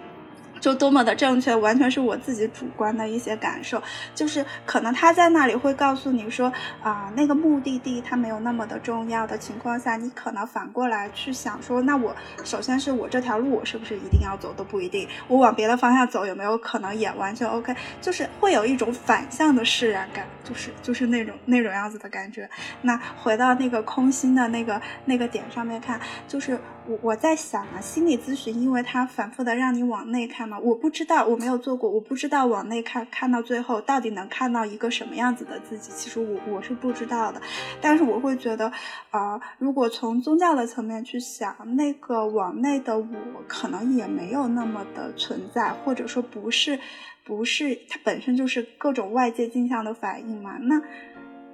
[0.64, 3.82] 就多么的正确，完全是我自己主观的一些感受。
[4.14, 6.50] 就是可能他在那里会告诉你说，
[6.82, 17.76] 啊，那个目的地它没有那么的重要的情况下，你可能反过来去想说，那我首先是我这条路我是不是一定要走都不一定，我往别的方向走有没有可能也完全 OK？
[18.00, 22.48] 就是会有一种反向的释然感，就是就是那种那种样子的感觉。
[22.80, 30.58] 那回到那个空心的那个那个点上面看，就是我我在想啊，心理咨询，因为它反复的让你往内看嘛。
[30.58, 35.90] 我不知道，我没有做过，我不知道往内看，看到最后到底能看到一个什么样子的自己。
[35.92, 37.40] 其实我我是不知道的，
[37.80, 38.70] 但是我会觉得，
[39.10, 43.06] 啊，如果从宗教的层面去想，那个往内的我
[43.48, 46.78] 可能也没有那么的存在，或者说不是，
[47.24, 50.58] 不是它本身就是各种外界镜像的反应嘛？
[50.60, 50.82] 那。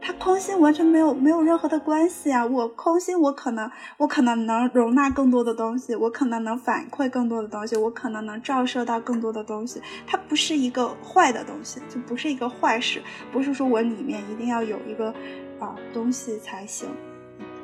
[0.02, 2.44] 它空心完全没有没有任何的关系啊！
[2.44, 9.80] 我空心，我可能我可能能容纳更多的东西，我可能能反馈更多的东西，我可能能照射到更多的东西。
[10.06, 15.14] 它不是一个坏的东西，就不是一个坏事，不是说我里面一定要有一个
[15.58, 16.88] 啊东西才行。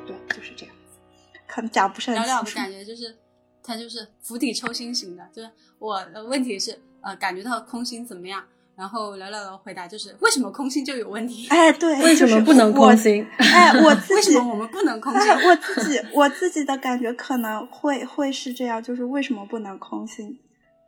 [0.05, 0.99] 对，就是这样子。
[1.47, 2.45] 可能讲不是很清楚。
[2.45, 3.15] 的感觉就是，
[3.63, 5.27] 它就是釜底抽薪型的。
[5.33, 8.43] 就是我的问题是，呃，感觉到空心怎么样？
[8.77, 11.47] 然后聊聊的回答就是为什么空心就有问题？
[11.51, 13.25] 哎，对，为什么不能空心？
[13.39, 15.31] 哎，我自己为什么我们不能空心？
[15.31, 20.37] 我自己我自己的感觉可能会会是这样，就是为什么不能空心？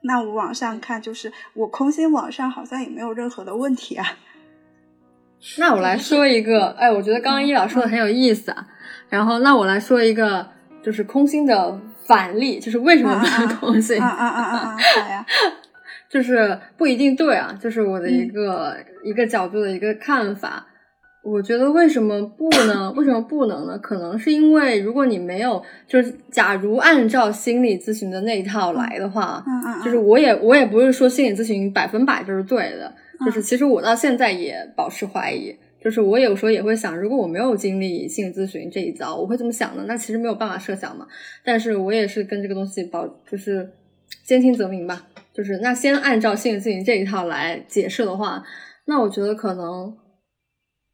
[0.03, 4.05] 那我往上看，就是我空心往上好像也没有任何的问题啊。
[5.57, 8.67] 那我来说一个，哎，我觉得刚刚伊老说的很有意思啊。
[9.09, 10.47] 然后那我来说一个，
[10.83, 13.99] 就是空心的反例，就是为什么不能空心？
[13.99, 14.77] 啊啊啊啊啊！
[14.77, 15.25] 好呀。
[16.09, 20.65] 就是不一定对啊，就是我的一个一个角度的一个看法。
[21.21, 22.91] 我觉得为什么不呢？
[22.95, 23.77] 为什么不能呢？
[23.77, 29.43] 可能是因为如果你没有，就是假如按照心理咨询的那一套来的话，
[29.83, 32.91] 就是我也我也不是说心理咨询百分百就是对的，
[33.25, 35.55] 就是其实我到现在也保持怀疑。
[35.81, 39.85] 就是我有时候也会想，如果我没有经历心理咨询这一遭，我会怎么想呢？
[39.87, 41.05] 那其实没有办法设想嘛。
[41.43, 43.69] 但是我也是跟这个东西保，就是
[44.25, 45.07] 兼听则明吧。
[45.33, 48.43] 就是那先按照心理咨询这一套来解释的话，
[48.85, 49.95] 那我觉得可能，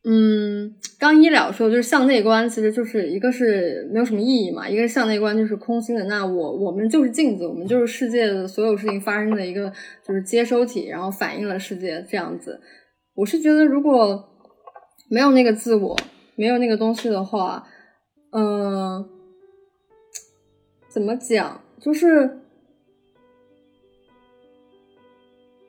[0.04, 6.04] 嗯，刚医疗说就是向内观，其实就是一个是没有什么意义嘛，一个是向内观就是空心的。
[6.06, 9.72] 那我我们就是镜子，我们就是世界的所有事情发生的一个
[10.06, 12.60] 就是接收体，然后反映了世界这样子。
[13.16, 14.24] 我是觉得如果
[15.10, 15.98] 没有那个自我，
[16.36, 17.66] 没有那个东西的话，
[18.32, 19.08] 嗯，
[20.90, 22.42] 怎么讲就是。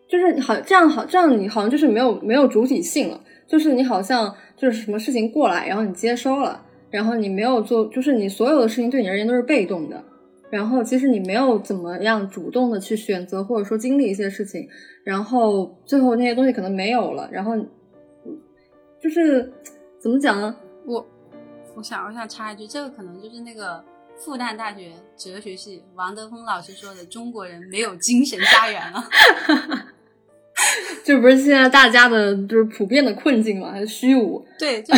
[0.09, 10.05] 就是好这样好这样你好像就是没有没有主体性了，就是你好像就是什么事情过来，然后你接收了，然后你没有做，就是你所有的事情对你而言都是被动的，
[10.51, 14.69] 然后其实你没有怎么样主动的去选择或者说经历一些事情，
[15.05, 17.57] 然后最后那些东西可能没有了，然后
[19.03, 19.53] 就是
[19.99, 20.57] 怎么讲呢？
[20.87, 21.05] 我
[21.75, 23.85] 我想我想插一句，这个可能就是那个
[24.17, 29.05] 复旦大学哲学系王德峰老师说的中国人没有精神家园了。
[31.05, 33.71] 就不是现在大家的就是普遍的困境嘛？
[33.71, 34.45] 还是虚无？
[34.59, 34.93] 对，就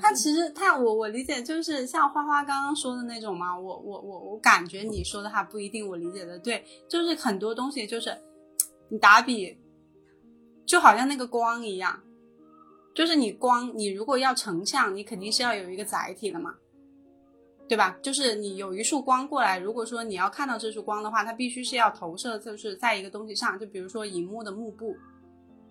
[0.00, 3.58] 他其实他我我理解就是像花花刚刚说的那种嘛。
[3.58, 8.16] 我我我我感觉你说的还不一定我理解的对，就是很多东西就是
[8.88, 9.58] 你打比，
[10.66, 12.00] 就好像那个光一样，
[12.94, 16.54] 就是你光你如果要成像，你肯定是要有一个载体的嘛，
[17.68, 17.98] 对吧？
[18.02, 24.96] 就是你有一束光过来，如果说你要看到这束光的话，它必须是要投射，就是在一个东西上，就比如说荧幕的幕布。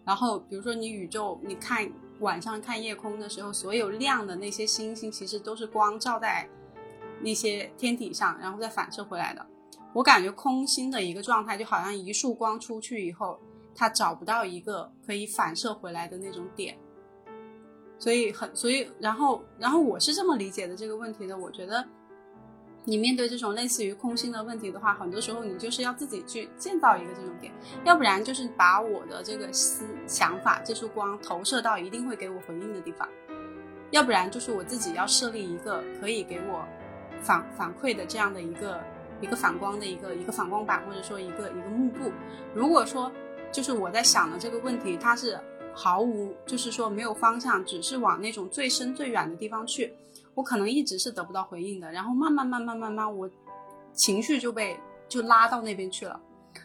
[0.10, 1.88] 然后，比如说你宇宙，你看
[2.20, 6.50] 晚上看夜空的时候，所有亮的那些星星，其实都是光照在
[7.22, 9.46] 那些天体上，然后再反射回来的。
[9.94, 13.40] 我感觉空心的一个状态，就好像一束光出去以后，
[13.76, 16.76] 它找不到一个可以反射回来的那种点，
[18.00, 21.88] 所以很，所以然后，然后我是这么理解的这个问题的，我觉得。
[22.86, 27.54] 你面对这种类似于空心的问题的话，很多时候你就是要自己去建造一个这种点，
[27.84, 33.08] 要不然就是把我的这个思想法、这束光投射到一定会给我回应的地方，
[33.92, 36.66] 要不然就是我自己要设立一个可以给我
[37.22, 38.82] 反反馈的这样的一个
[39.22, 42.12] 一个反光的一个一个反光板，或者说一个一个幕布。
[42.56, 43.12] 如果说
[43.52, 45.40] 就是我在想的这个问题，它是
[45.74, 49.94] 毫无就是说没有方向，只是往那种最深最远的地方去。
[50.40, 53.30] 我可能一直是得不到回应的，然后慢慢慢慢慢慢，我
[53.92, 54.80] 情绪就被
[55.10, 56.18] 就拉到那边去了。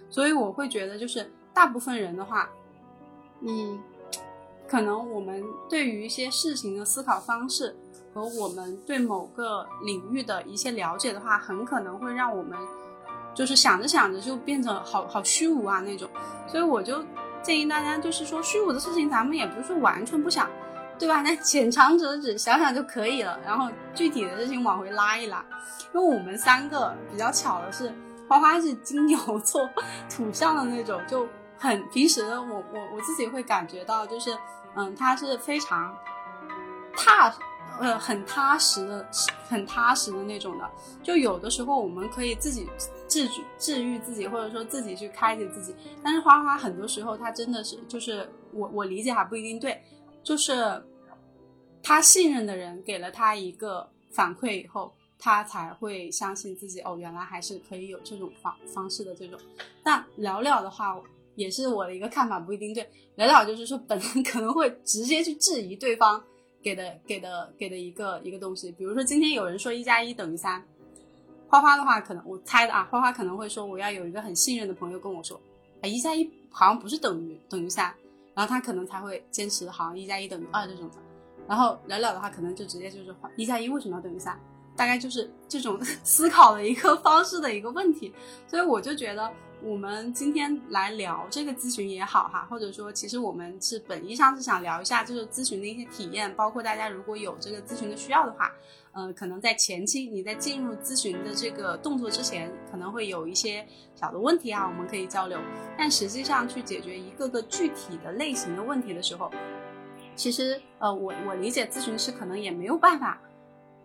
[0.09, 2.49] 所以我会觉得，就是大部分人的话，
[3.41, 3.83] 嗯，
[4.69, 7.75] 可能我们对于一些事情的思考方式
[8.15, 12.57] 和我们对某个领域的一些了解的话，很可能会让我们
[13.35, 16.09] 就是想着想着就变成好好虚无啊那种。
[16.47, 17.05] 所以我就
[17.43, 20.49] 建议大家，就是说虚无的事情，咱们也不是完全不想。
[20.99, 21.23] 对吧？
[21.23, 23.39] 那浅尝辄止，想想就可以了。
[23.45, 25.45] 然后具体的事情往回拉一拉。
[25.93, 27.93] 因为我们三个比较巧的是，
[28.29, 29.69] 花花是金牛座
[30.09, 31.29] 土象的那种，就
[31.59, 34.37] 很平时我我我自己会感觉到，就是
[34.77, 35.97] 嗯，他是非常
[36.97, 37.33] 踏
[37.81, 39.07] 呃很踏实的，
[39.49, 40.71] 很踏实的那种的。
[41.03, 42.69] 就有的时候我们可以自己
[43.09, 43.29] 治
[43.59, 45.75] 治愈自己，或者说自己去开解自己。
[46.03, 49.81] 但是花花很多时候他真的是，就是我我理解还不一定对。
[50.25, 50.83] 就是
[51.83, 59.39] 他信任的人给了他一个反馈以后，他才会相信自己哦，原来还是可以有这种方方式的这种。
[59.83, 61.01] 但聊聊的话，
[61.37, 62.89] 也是我的一个看法，不一定对。
[63.17, 66.23] 聊聊就是说，本人 可能会直接去质疑对方
[66.63, 68.73] 给的给的给的一个一个东西。
[68.73, 70.65] 比如说今天有人说一加一等于三，
[71.49, 75.41] 花花的话可能我猜的啊，花花可能会说我要有一个很信任的朋友跟我说，
[75.83, 77.95] 哎，一加一好像不是等于等于三。
[78.35, 80.97] 然后他可能才会坚持，好像一加一等于二这种的。
[81.47, 84.39] 然后聊聊的话，可能就直接就是一加一为什么要等于三？
[84.77, 88.13] 大概就是这种 思考的一个方式的一个问题。
[88.47, 89.31] 所以我就觉得，
[89.63, 98.53] 我们今天来聊这个咨询也好哈，或者说其实我们是本意上是想聊一下就是咨询的一些体验，包括大家如果有这个咨询的需要的话。
[98.97, 103.67] 嗯，可能在前期你在进入咨询的这个动作之前，可能会有一些
[103.97, 105.37] 小的问题啊，我们可以交流。
[105.77, 109.33] 但实际上去解决一个个具体的类型的问题的时候，
[110.15, 113.21] 其实呃，我我理解咨询师可能也没有办法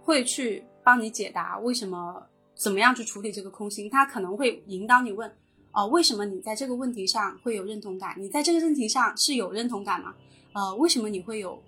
[0.03, 5.31] 会去帮你解答为什么怎么样去处理这个空心，他可能会引导你问
[5.71, 8.15] 哦，为什么你在这个问题上会有认同感？
[8.17, 10.15] 你在这个问题上是有认同感吗？
[10.53, 11.61] 呃，为什么你会有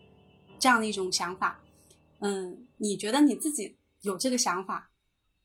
[0.57, 1.59] 这样的一种想法？
[2.21, 4.89] 嗯，你觉得你自己有这个想法，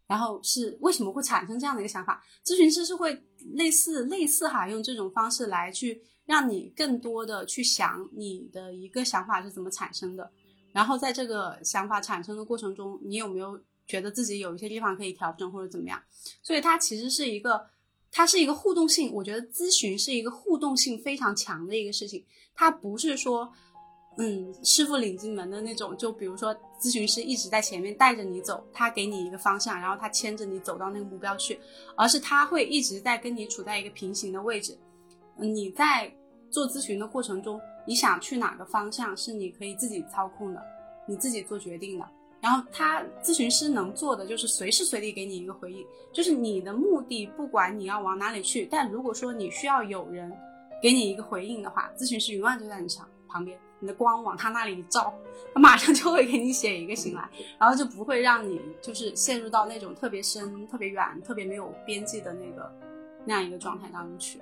[0.06, 2.24] 然后是为什么会产生这样的一个想法？
[2.46, 3.22] 咨询师是会
[3.52, 10.32] 类似类似哈，用这种方式来去让你更多的去想你的一个想法是怎么产生的，
[10.76, 15.98] 然后在这个想法产生的过程中，你有没有觉得自己有一些地方可以调整或者怎么样？
[16.42, 17.66] 所以它其实是一个，
[18.12, 22.22] 它是一个互动性，我觉得咨询是一个互动性非常强的一个事情，
[22.54, 23.50] 它不是说。
[24.18, 31.60] 嗯，师傅领进门的那种，就比如说咨询师一直在前面带着你走，他给你一个方向，然后他牵着你走到那个目标去，
[31.94, 34.74] 而是他会一直在跟你处在一个平行的位置。
[35.36, 36.10] 你在
[36.48, 40.62] 做咨询的过程中，你想去哪个方向是你可以自己操控的，
[41.06, 42.08] 你自己做决定的。
[42.40, 50.30] 然后他咨询师能做的就是随时随地给你一个回应，就是你的目的不管你要往哪里去，但如果说你需要有人
[50.82, 53.58] 给你一个回应的话，咨询师永远就在你旁旁边。
[53.78, 55.12] 你的光往他那里一照，
[55.52, 57.28] 他马上就会给你写一个信来，
[57.58, 62.72] 然后就不会让你就是陷入到那种特别深、特别远、特别没有边际的那个
[63.26, 64.40] 那样一个状态当中去。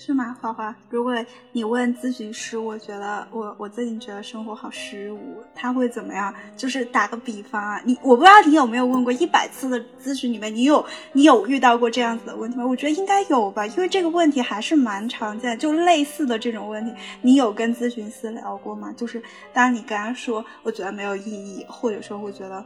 [0.00, 0.72] 是吗，花花？
[0.90, 1.12] 如果
[1.50, 6.32] 你问咨询师，我觉得我我最近觉得生活好虚无，他会怎么样？
[6.56, 12.64] 就是打个比方啊，你我不知道你有没有问过一百次的咨询里面，你有你有遇到过这样子的问题吗？
[12.64, 18.94] 我觉得应该有吧，因为这个问题还是蛮常见，就类似的这种问题，你有跟咨询师聊过吗？
[18.96, 19.20] 就是
[19.52, 22.64] 当你跟他说，我觉得没有意义，或者说会觉得。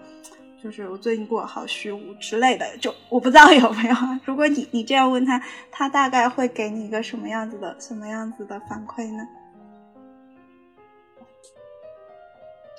[0.63, 3.97] 就是我最近过得好虚无之类的，就我不知道有没有。
[4.25, 5.43] 如果你你这样问他，
[5.73, 9.27] 他大概会给你一个什么样子的什么样子的反馈呢？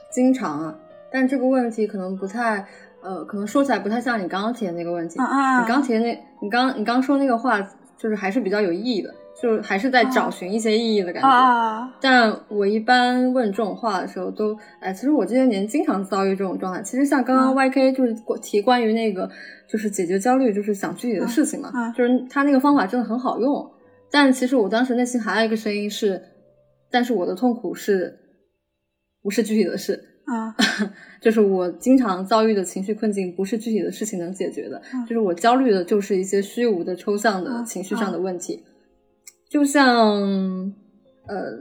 [0.09, 0.75] 经常啊，
[1.11, 2.65] 但这个问题可能不太，
[3.01, 5.19] 呃，可能说起来不太像你刚刚提的那个问题。
[5.19, 7.59] 啊你刚提的那，你刚你刚说那个话，
[7.97, 9.13] 就是还是比较有意义的。
[9.41, 16.81] 就还是在找寻一些意义的感觉，但我一般问这种话的时候，都哎，其实我这些年经常遭遇这种状态。
[16.81, 19.29] 其实像刚刚 YK 就是提关于那个，
[19.67, 23.69] 就是解决焦虑，就是想具体的事情嘛，就是他那个方法真的很好用。
[24.11, 26.21] 但其实我当时内心还有一个声音是，
[26.91, 28.17] 但是我的痛苦是，
[29.21, 30.55] 不是具体的事啊，
[31.19, 38.63] 就是我经常遭遇的情绪困境，不是具体的事情能解决的，就是我焦虑的就是一些虚无的抽象的情绪上的问题。
[39.53, 40.19] 就像，
[41.27, 41.55] 呃，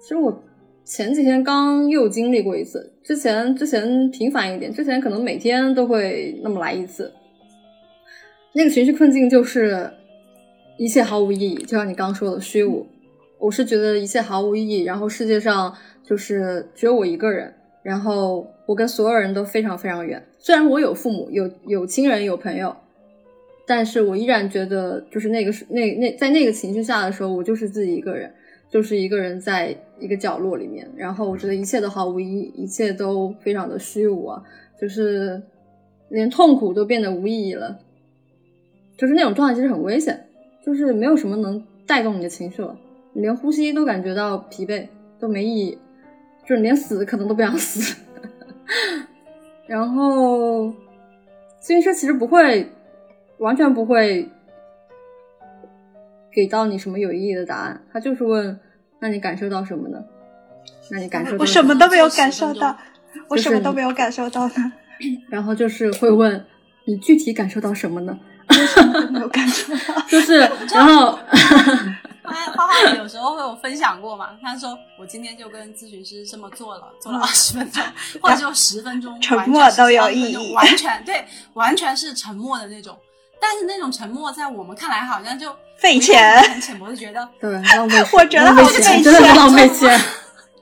[0.00, 0.44] 其实我
[0.84, 7.12] 前几天刚又经历过一次，之前之前频繁一点，之前可能每天都会那么来一次。
[8.52, 9.90] 那个情绪困境就是
[10.78, 12.86] 一切毫无意义，就像你刚说的虚无。
[13.40, 15.74] 我是觉得一切毫无意义，然后世界上
[16.04, 20.24] 就是只有我一个人，然后我跟所有人都非常非常远。
[20.38, 22.76] 虽然我有父母、有有亲人、有朋友，
[23.66, 28.32] 但是我依然觉得，就是那个是那那在那个情绪下的时候，我就是自己一个人，
[28.70, 30.90] 就是一个人在一个角落里面。
[30.96, 34.42] 然后我觉得一切都毫无意义，一切都非常的虚无啊，
[34.80, 35.40] 就是
[36.08, 37.78] 连痛苦都变得无意义了。
[38.98, 40.26] 就是那种状态其实很危险，
[40.64, 42.76] 就是没有什么能带动你的情绪了，
[43.14, 44.86] 你连呼吸都感觉到疲惫，
[45.18, 45.78] 都没意义，
[46.46, 47.96] 就是连死可能都不想死。
[49.66, 50.66] 然后
[51.60, 52.68] 咨询师其实不会，
[53.42, 54.30] 完全不会
[56.32, 58.58] 给到你什么有意义的答案，他就是问，
[59.00, 59.98] 那你感受到什么呢？
[60.90, 62.76] 那你感受到我什么都没有感受到，
[63.28, 64.72] 我什么都没有感受到呢，
[65.28, 66.44] 然后就是会问
[66.84, 68.18] 你具体感受到什么呢？
[68.48, 70.00] 我什么都没有感受到。
[70.08, 70.38] 就是
[70.72, 71.18] 然后
[72.22, 77.82] 花花花有时候会有分享过嘛，他说我今天就跟咨询师这么做了， 做了二十分钟，
[78.20, 81.24] 或者就十分钟，沉默都有意义完全对，
[81.54, 82.96] 完全是沉默的那种。
[83.42, 89.98] 但是那种沉默在我们看来好像就费钱很浅薄的觉得对浪费， 我觉得好费钱，真的是浪费钱，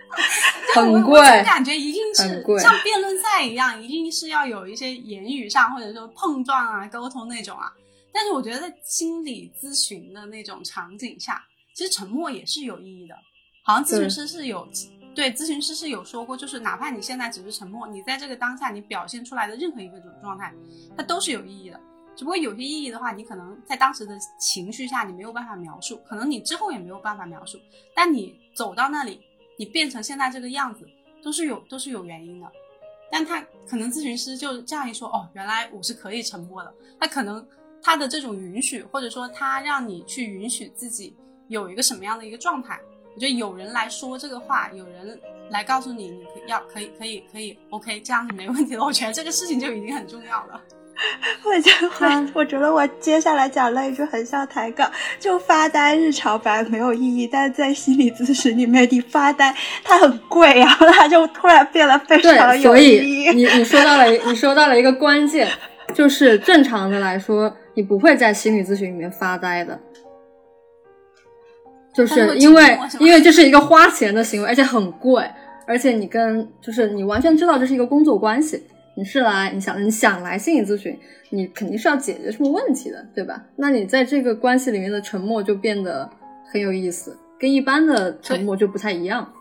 [0.74, 7.70] 很贵我感觉一定是像辩论赛一样，一定是要有一些言语上或者说碰撞啊、沟通那种啊。
[8.12, 13.14] 但是我觉得在心理咨询的那种场景下，其实沉默也是有意义的。
[13.62, 14.66] 好像咨询师是有
[15.14, 20.52] 对咨询师是有说过，就是哪怕你现在只是沉默，你在这个当下你表现出来的任何一个种状态，
[20.96, 21.78] 它都是有意义的。
[22.20, 27.58] 只不过有些意义的话，你可能在当时的情绪下你没有办法描述，可能你之后也没有办法描述。
[27.94, 29.18] 但你走到那里，
[29.56, 30.86] 你变成现在这个样子，
[31.22, 32.46] 都是有都是有原因的。
[33.10, 36.70] 但他可能咨询师就这样一说，哦，原来我是可以沉默的。
[37.00, 37.42] 他可能
[37.82, 41.16] 他的这种允许，或者说他让你去允许自己
[41.48, 42.78] 有一个什么样的一个状态，
[43.14, 45.18] 我觉得有人来说这个话，有人
[45.48, 48.84] 来告诉你，你可要可以可以可以 OK，这样是没问题的。
[48.84, 50.62] 我觉得这个事情就已经很重要了。
[51.44, 63.24] 我觉得嗯我，我觉得我接下来讲了一句很像抬杠，就发呆日常本来没有意义，但是在心理咨询里面，你发呆它很贵，然 后它就突然变得非常对，有所意义。
[63.24, 65.48] 以你你说到了你说到了一个关键，
[65.94, 69.78] 就是正常的来说，你不会在心理咨询里面发呆的，
[71.94, 75.24] 就是因为因为这是一个花钱的行为，而且很贵，
[75.66, 78.62] 而且你跟就是你完全知道这是一个工作关系，
[79.00, 80.94] 你是来你想你想来心理咨询，
[81.30, 83.42] 你肯定是要解决什么问题的，对吧？
[83.56, 86.06] 那你在这个关系里面的沉默就变得
[86.52, 89.32] 很有意思，跟一般的沉默就不太一样。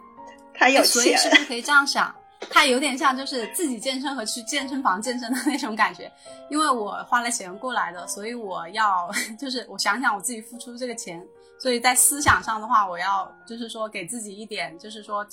[0.54, 2.16] 他有所以，是不是可以这样想？
[2.50, 6.10] 他有点像就是自己健身和去健身房健身的那种感觉，
[6.50, 11.22] 因为我花了钱过来的，所以我要 就是我想想我自己付出这个钱，
[11.60, 15.26] 所以在思想上的话，我要就是说给自己一点就是说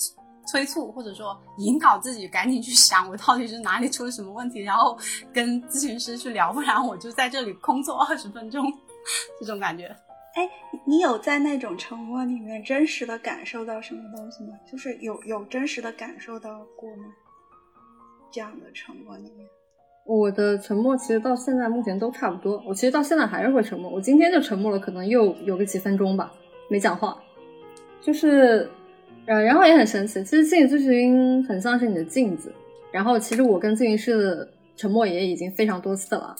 [0.47, 4.97] 催促或者说引导自己赶紧去想我到底是哪里出了什么问题，然后
[5.33, 8.65] 跟咨询师去聊，不然我就在这里空坐二十分钟，
[9.39, 9.85] 这种感觉。
[10.35, 10.47] 哎，
[10.85, 14.53] 你有在那种沉默里面真实的感受到什么东西吗？
[14.71, 17.05] 就是有有真实的感受到过吗？
[18.31, 19.47] 这样的沉默里面，
[20.05, 23.89] 我的沉默其实到现在目前都差不多，我其实到现在还是会沉默。
[23.89, 26.31] 我今天就沉默了，可能又有个几分钟吧，
[26.69, 27.17] 没讲话。
[27.99, 28.69] 就是，
[29.27, 32.51] 呃，然后也很神奇，其实心理咨询很像是你的镜子。
[32.91, 36.35] 然后其实我跟咨询师的沉默也已经非常多次了，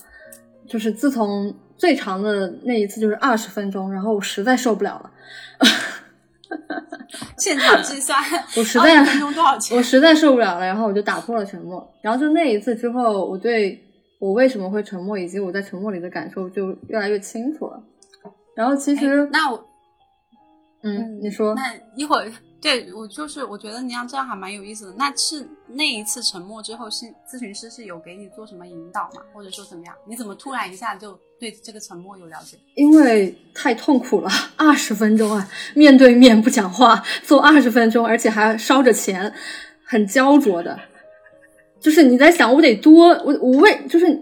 [0.67, 5.11] 就是自从最长的那一次就是二十分钟，然后我实在受不了了，
[7.37, 8.17] 现场计算，
[8.57, 9.83] 我实在20分钟多少钱我？
[9.83, 11.85] 实在受不了了，然后我就打破了沉默。
[12.01, 13.77] 然后就那一次之后，我对
[14.19, 17.83] 我为什么会沉默，以及我在沉默里的感受就越来越清楚了。
[18.55, 19.63] 然后其实，哎那我
[20.83, 22.31] 嗯，你说，那一会儿，
[22.67, 24.93] 对我就是我觉得你要这样还蛮有意思的。
[24.97, 29.21] 那是那一次沉默之后，是咨询师是有给你做什么引导吗？
[29.33, 29.95] 或者说怎么样？
[30.05, 32.57] 你怎么突然一下就对这个沉默有了解？
[32.75, 39.33] 因为太痛苦了，二十分钟啊，面对面不讲话，做二十分钟，而且还烧着钱，
[39.85, 40.77] 很焦灼的。
[41.79, 44.21] 就是你在想，我得多，我我为就是，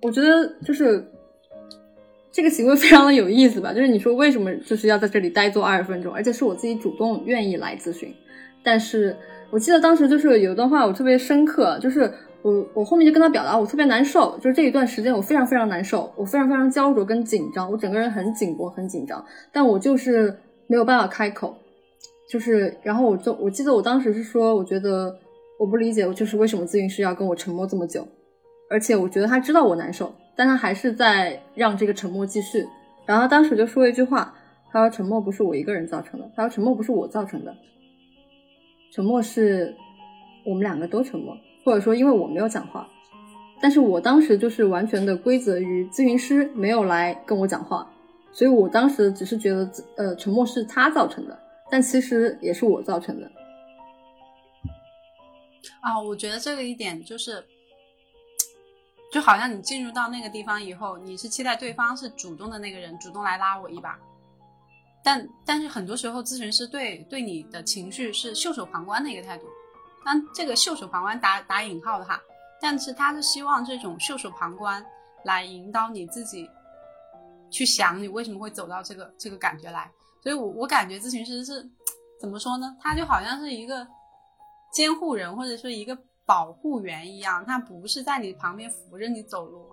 [0.00, 1.11] 我觉得就是
[2.32, 3.72] 这个行为非常的有意思吧。
[3.72, 8.12] 就是你说为什么就是要在这里待坐二十分钟，而且是我自己主动愿意来咨询。
[8.64, 9.16] 但是
[9.50, 12.10] 我记得当时就是有一段话我特别深刻，就是
[12.42, 20.34] 我我后面就跟他表达我特别难受，就是这一段时间我非常非常难受，我非常非常焦灼跟紧张，我整个人很紧绷很紧张，但我就是
[20.68, 21.54] 没有办法开口，
[22.30, 25.14] 就是然后我就我记得我当时是说，我觉得
[25.58, 28.06] 我不理解，我就是为什么咨询师要跟我沉默这么久，
[28.70, 32.66] 而且我觉得他知道我难受，但他还是在让这个沉默继续。
[33.06, 34.34] 然后当时就说了一句话，
[34.70, 37.56] 他说沉默不是我一个人造成的，他说沉默不是我造成的，
[38.92, 39.74] 沉默是
[40.44, 42.88] 我们两个都沉默，或者说因为我没有讲话。
[43.60, 47.88] 但是我当时就是完全的归责于咨询师没有来跟我讲话，
[48.32, 51.38] 所以我当时只是觉得呃沉默是他造成的，
[51.70, 53.30] 但其实也是我造成的。
[55.80, 57.42] 啊，我觉得这个一点就是，
[59.12, 63.98] 就好像你进入到那个地方以后，你是期待对方是主动的那个人，主动来拉我一把。
[65.04, 69.44] 但但是很多时候，咨询师对对你的情绪是袖手旁观的一个态度。
[70.02, 72.18] 但这个袖手旁观打打引号的哈，
[72.58, 74.84] 但是他是希望这种袖手旁观
[75.24, 76.48] 来引导你自己
[77.50, 79.90] 去想你为什么会走到这个这个感觉来。
[80.22, 81.68] 所以我我感觉咨询师是
[82.18, 82.74] 怎么说呢？
[82.80, 83.86] 他就好像是一个
[84.72, 89.66] 监护人或者说一个保护员一样，他不是在你旁边扶着你走路，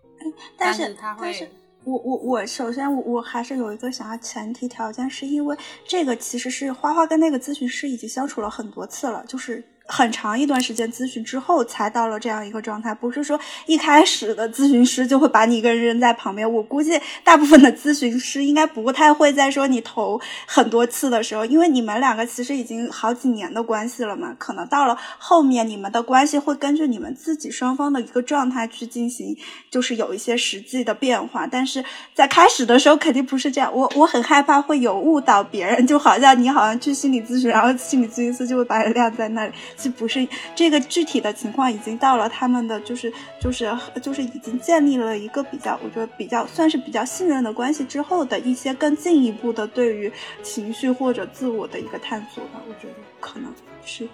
[0.58, 1.50] 但是他会。
[1.84, 9.64] 我我我首先我我还是有一个想要前提条件，是因为这个其实是花花跟那个咨询师已经相处了很多次了，就是。
[9.94, 12.94] 很长一段时间咨询之后，才到了这样一个状态。
[12.94, 16.50] 不是说一开始的咨询师就会把你一个人扔在旁边。
[16.50, 24.34] 我估计大部分的咨询师应该不太会在说你投很多次的时候，因为你们两个其实已经好几年的关系了嘛。
[24.38, 29.36] 可能到了后面，你们的关系会根据你们自己双方的一个状态去进行，
[29.70, 31.46] 就是有一些实际的变化。
[31.46, 31.84] 但是
[32.14, 33.70] 在开始的时候肯定不是这样。
[33.70, 39.52] 我我很害怕会有误导别人，就好像你好像去心理咨询，然后心理咨询师就会把你晾在那里。
[39.82, 43.68] 是不是这个具体的情况已经到了他们的就是就是
[44.00, 53.52] 就是已经建立了一个比较，我觉得比较算是比较信任的关系之后的一些更进一步的对于情绪或者自我的一个探索吧，我觉得可能
[53.84, 54.06] 是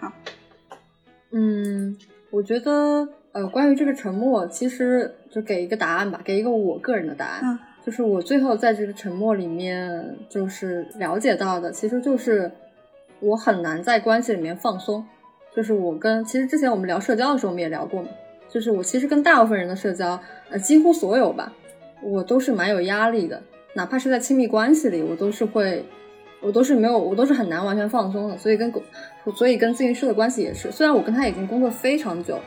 [0.00, 0.12] 好。
[1.30, 1.96] 嗯，
[2.30, 7.56] 我觉得呃，关于这个沉默，其实就给一个答案吧，给一个我个人的答案，
[7.86, 12.50] 就是我最后在这个沉默里面就是了解到的，其实就是。
[13.22, 15.06] 我很难在关系里面放松，
[15.54, 18.08] 就是我跟其实之前我们聊社交的时候，我们也聊过嘛，
[18.48, 20.20] 就是我其实跟大部分人的社交，
[20.50, 21.52] 呃，几乎所有吧，
[22.02, 23.40] 我都是蛮有压力的，
[23.74, 25.84] 哪怕是在亲密关系里，我都是会，
[26.40, 28.36] 我都是没有，我都是很难完全放松的。
[28.36, 28.72] 所以跟，
[29.36, 32.40] 所以跟咨询师的关系也是，虽然我跟他已经工作非常久，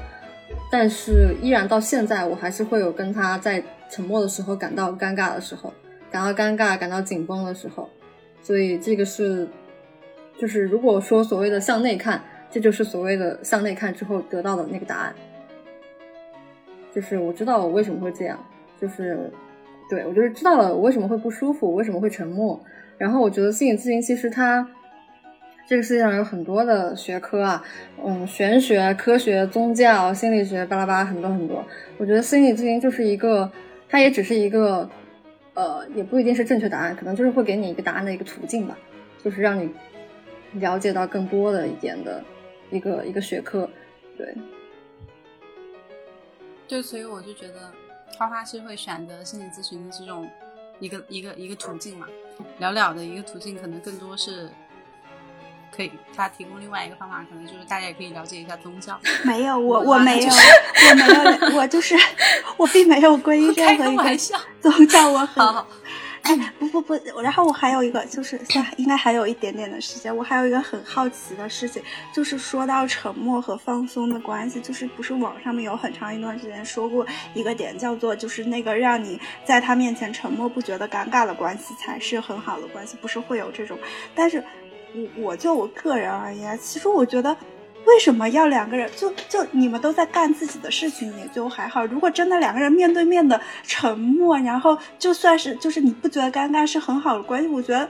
[0.70, 5.72] 但是依然到现在，我还是会有跟他在沉默的时候感到尴尬的时候，
[6.12, 7.90] 感到尴尬、感到紧绷的时候，
[8.42, 9.48] 所以这个是。
[10.38, 12.22] 就是如果说所谓的向内看，
[12.52, 15.16] 这就是所谓的向内看之后得到的那个答案。
[16.94, 18.38] 就是我知道我为什么会这样，
[18.80, 19.30] 就是
[19.90, 22.62] 对我就是知道了我为什么会不舒服，为什么会沉默。
[22.98, 24.66] 然后我觉得心理咨询其实它
[25.68, 27.64] 这个世界上有很多的学科啊，
[28.02, 31.64] 嗯，玄学、科学、宗教、心理学，巴拉巴拉很多很多。
[31.98, 33.52] 我觉得心理咨询就是一个，
[33.90, 34.90] 它也只是一个，
[35.54, 38.78] 呃，也不一定是正确答案，可能就是会给你一个答案的一个途径吧，
[39.24, 39.70] 就是让你。
[40.56, 42.24] 了解到更多的一点的
[42.72, 43.70] 一个一个学科，
[44.18, 44.36] 对，
[46.68, 47.72] 就所以我就觉得
[48.18, 50.30] 花花是会选择心理咨询的这种
[50.80, 52.08] 一个一个一个途径嘛，
[52.60, 54.50] 聊聊的一个途径可能更多是
[55.76, 59.00] 可以他提供另外一个方法，可能就是大家也可以了解一下宗教。
[59.24, 61.96] 没有，我我没有，我没有，我就是
[62.58, 64.18] 我并没有皈依任何一个
[64.62, 65.66] 宗教，我很。
[66.28, 71.80] 哎，不不不，然后我还有一个，就是现在应该还有一点点的时间，我还有一个很好奇的事情，
[72.12, 77.06] 就是说到沉默和放松的关系，就是不是网上面有很长一段时间说过
[77.36, 83.78] 一个点，叫做就是那个让你在他面前沉默不觉得尴尬的关系才是很好的关系，不是会有这种？
[84.16, 84.44] 但是，
[84.96, 87.38] 我我就我个人而言，其实我觉得。
[87.86, 88.90] 为什么要两个人？
[88.96, 91.86] 就就你们都在干自己的事情，也就还好。
[91.86, 97.88] 如果真的两个人面对面的沉默，然后就算是就是你不觉得尴尬是很好的关系，我觉得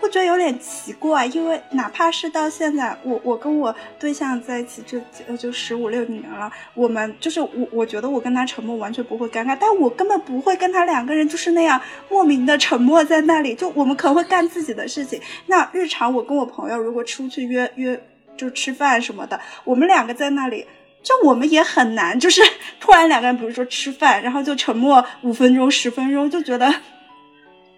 [0.00, 1.24] 我觉得有点奇怪。
[1.26, 5.00] 因为哪怕是到现在，我我跟我对象在一起这
[5.36, 13.54] 就十五六年了，我们就是我我觉得我跟他沉默完全不会尴尬，但我根本不会跟他两个人就是那样莫名的沉默在那里。
[13.54, 15.18] 就我们可能会干自己的事情。
[15.46, 17.98] 那日常我跟我朋友如果出去约约。
[18.36, 20.66] 就吃饭什么的，我们两个在那里，
[21.02, 22.40] 就我们也很难，就是
[22.80, 26.72] 突然两个人，比如说吃饭，然后就沉默五分钟、十分钟，就觉得，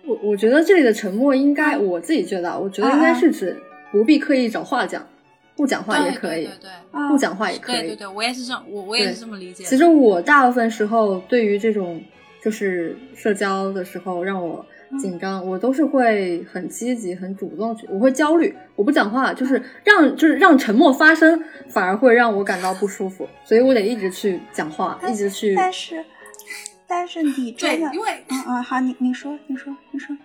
[0.04, 3.56] 我我觉得这里的沉默应该，我自己觉得，我觉得应该是指
[3.92, 5.06] 不必刻意找话讲，
[5.56, 9.64] 不讲话也可以，对对，不讲话也可以，对对对，我也是这，我我也是这么理解。
[9.64, 12.02] 其实我大部分时候对于这种
[12.42, 14.64] 就是社交的时候，让我。
[15.00, 25.54] 紧张，我都是会很积极、很主动去，我会焦虑，我不讲话，就是让就是让沉默发生，反而会让我感到不舒服，所以我得一直去讲话，一直去。
[25.54, 26.04] 但是，
[26.86, 30.16] 但是你真的，因为嗯嗯，好，你你说你说你说，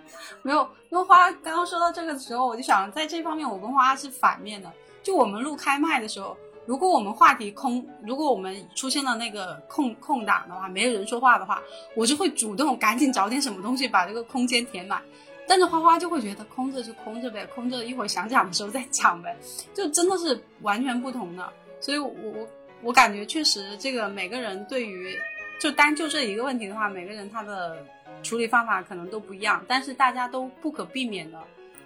[0.44, 4.72] 没有，因为花刚刚说到这个的时候，我就想在这方面我跟花是反面的。
[5.04, 6.38] 就我们录开麦的时候，
[6.72, 11.62] 如果我们话题空，如果我们出现了那个空空档的话，没有人说话的话，
[11.98, 15.02] 我就会主动赶紧找点什么东西把这个空间填满。
[15.46, 19.38] 但是花花就会觉得空着就空着呗，空着一会儿想讲的时候再讲呗，
[19.74, 21.52] 就真的是完全不同的。
[21.82, 22.48] 所以我我
[22.84, 25.20] 我感觉确实这个每个人对于。
[25.60, 27.86] 就单就这一个问题的话，每个人他的
[28.24, 31.38] 处理方法可能都不一样，但是大家都不可避免的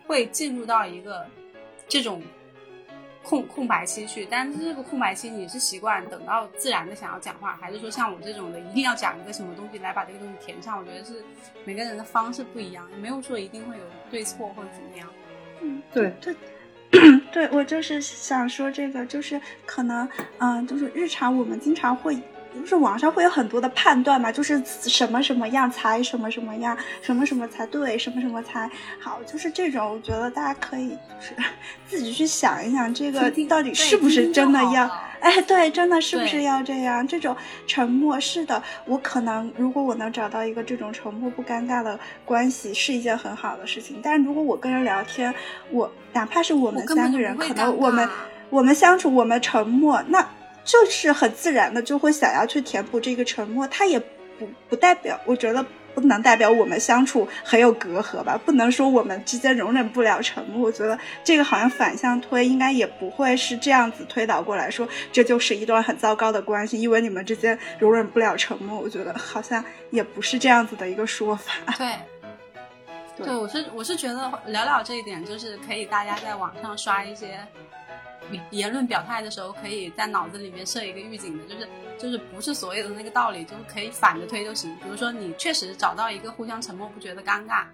[0.07, 1.25] 会进入到一个
[1.85, 2.21] 这种
[3.25, 4.25] 空空白期去。
[4.29, 10.77] 但是这个空白期，你是习惯等到自然的想要讲话，还是说像我这种的一定要讲一个什么东西来把这个东西填上？
[10.77, 11.23] 我觉得是
[11.63, 15.09] 每个人的方式不一样，也没有说一定会有对错或者怎么样。
[15.61, 16.35] 嗯，对 对，
[17.31, 20.07] 对我就是想说这个，就是可能
[20.37, 22.17] 嗯，就是日常我们经常会。
[22.61, 31.33] 就是网上会有很多的判断嘛，就是什么什么样才什么什么样，什么什么才对，什么什么才好，就是这种，我觉得大家可以就是
[31.87, 34.89] 自己去想一想，这个到底是不是真的要？
[35.21, 37.07] 哎，对，真的是不是要这样？
[37.07, 37.35] 这种
[37.65, 43.99] 沉默是的，我可能如果我能找到一个这种沉默不尴尬的关系，是一件很好的事情。
[44.03, 45.33] 但如果我跟人聊天，
[45.71, 48.07] 我哪怕是我们三个人，可能我们
[48.51, 50.23] 我们相处，我们沉默，那。
[50.65, 55.63] 就是很自然的就会想要去填补这个沉默，它也不不代表，我觉得
[55.93, 60.61] 不能代表我们相处很有隔阂吧，不能说我们之间容忍不了沉默。
[60.61, 68.77] 我觉得这个好像反向推，应该也不会是这样子推导过来说，这就是一段很糟糕的关系，因为你们之间容忍不了沉默。
[68.77, 71.53] 我觉得好像也不是这样子的一个说法。
[71.77, 77.39] 对，对，我是我是觉得聊聊这一点，就是可以大家在网上刷一些。
[78.51, 84.75] 言论表态的时候，可以在脑子里面设一个预警的，就是就是不是所有的那个道理，就是可以反着推就行。
[84.77, 87.65] 比如说，你确实找到一个互相沉默不觉得尴尬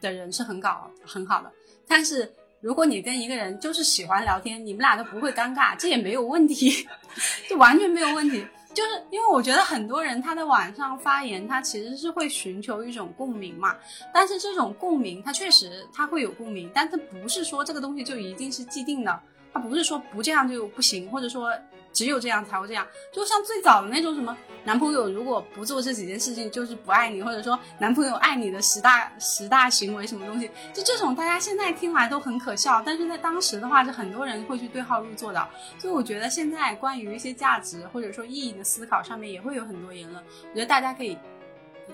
[0.00, 1.50] 的人是很搞很好的，
[1.88, 6.86] 但是如果你跟一个人就是喜欢聊天，你们俩都不会尴尬，这也没有问题，
[7.48, 8.46] 就完全没有问题。
[8.74, 13.74] 就是因为我觉得很多人他在网上发言，他其实是会寻求一种共鸣嘛，
[14.12, 19.18] 但是这种共鸣，他确实他会有共鸣，但他不是说这个东西就一定是既定的。
[19.56, 21.50] 他不是说不这样就不行，或者说
[21.90, 22.86] 只有这样才会这样。
[23.10, 35.48] 就像最早的那种什么，男朋友如果不做这几件事情就是不爱你，或者说男朋友爱你的十大十大行为什么东西，就这种大家现在听来都很可笑，但是在当时的话是很多人会去对号入座的。
[35.78, 41.16] 所以我觉得现在关于一些价值或者说意义的思考上面也会有很多言论，我觉得大家可以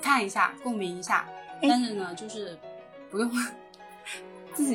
[0.02, 1.28] 看一下，共鸣一下，
[1.62, 2.58] 但是呢，就是
[3.08, 3.30] 不用。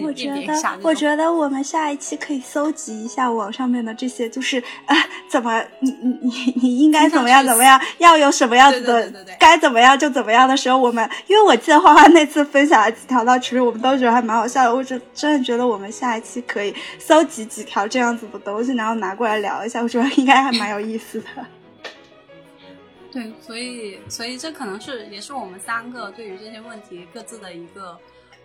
[0.01, 4.95] 我觉得，我觉得我们下一期可以搜集一下网上面的这些，就是呃，
[5.29, 14.75] 怎么你你你你应该怎么样怎么样，要有什么样子的，该怎么样就怎么样的时候，我们因为我记得花花那次分享了几条到群里，我们都觉得还蛮好笑的。
[14.75, 21.27] 我真真的觉得我们下一期可以搜集几条这样子的东西，然后拿过来聊一下，我觉得应该还蛮有意思的。
[23.13, 27.97] 对，所以所以这可能是也是我们三个对于这些问题各自的一个。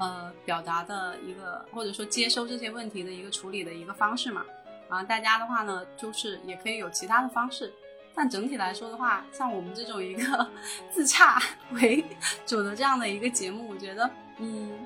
[0.02, 4.44] 呃，表达的一个或者说接收这些问题的一个处理的一个方式嘛，
[4.88, 7.72] 啊，大家的话呢，就是也可以有其他的方式，
[8.12, 10.50] 但整体来说的话，像我们这种一个
[10.90, 11.40] 自洽
[11.74, 12.04] 为
[12.44, 14.76] 主的这样的一个节目，我觉得，嗯，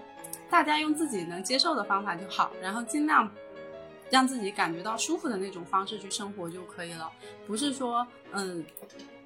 [0.51, 3.31] 大家用自己能接受的方法就好，然后尽量
[4.11, 7.11] 让自己感觉到舒服的那种方式去生活就可以了，
[7.47, 8.63] 不是说，嗯，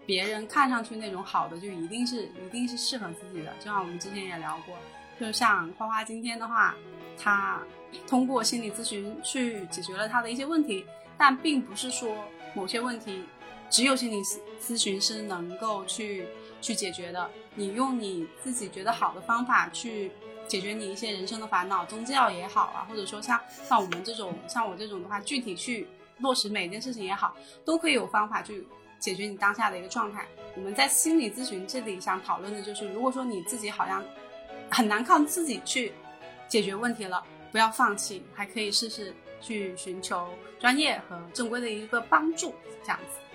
[0.07, 4.77] 别人看上去那种好的就一定是一定是适合自己的，就像我们之前也聊过。
[5.21, 6.75] 就像花花今天的话，
[7.19, 7.61] 他
[8.09, 10.87] 通过心理咨询去解决了他的一些问题，
[11.19, 12.17] 但并不是说
[12.55, 13.23] 某些问题
[13.69, 14.23] 只有心理
[14.59, 16.27] 咨询师能够去
[16.63, 17.31] 去解决的。
[17.55, 20.11] 你用你自己觉得好的方法去
[20.49, 25.87] 解决你一些人生的烦恼，宗教也好啊，或者说像像我们这种像我这种的话，具体去
[26.21, 28.67] 落实每件事情也好，都可以有方法去
[28.99, 30.27] 解决你当下的一个状态。
[30.57, 34.03] 我们在心理咨询这里想讨论的就是，如果说你自己好像。
[34.71, 35.93] 很难靠自己去
[36.49, 43.30] 解决问题了，不要放弃，还可以试试去寻求专业和正规的一个帮助，这样子。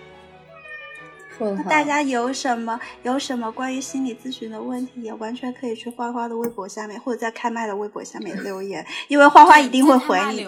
[1.68, 10.46] 大家有什么有什么关于心理咨询的问题，也完全可以去花花的微博下面，或者在开麦的微博下面留言，因为花花一定会回你。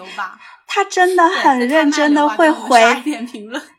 [0.71, 2.79] 他真的很认真的会回，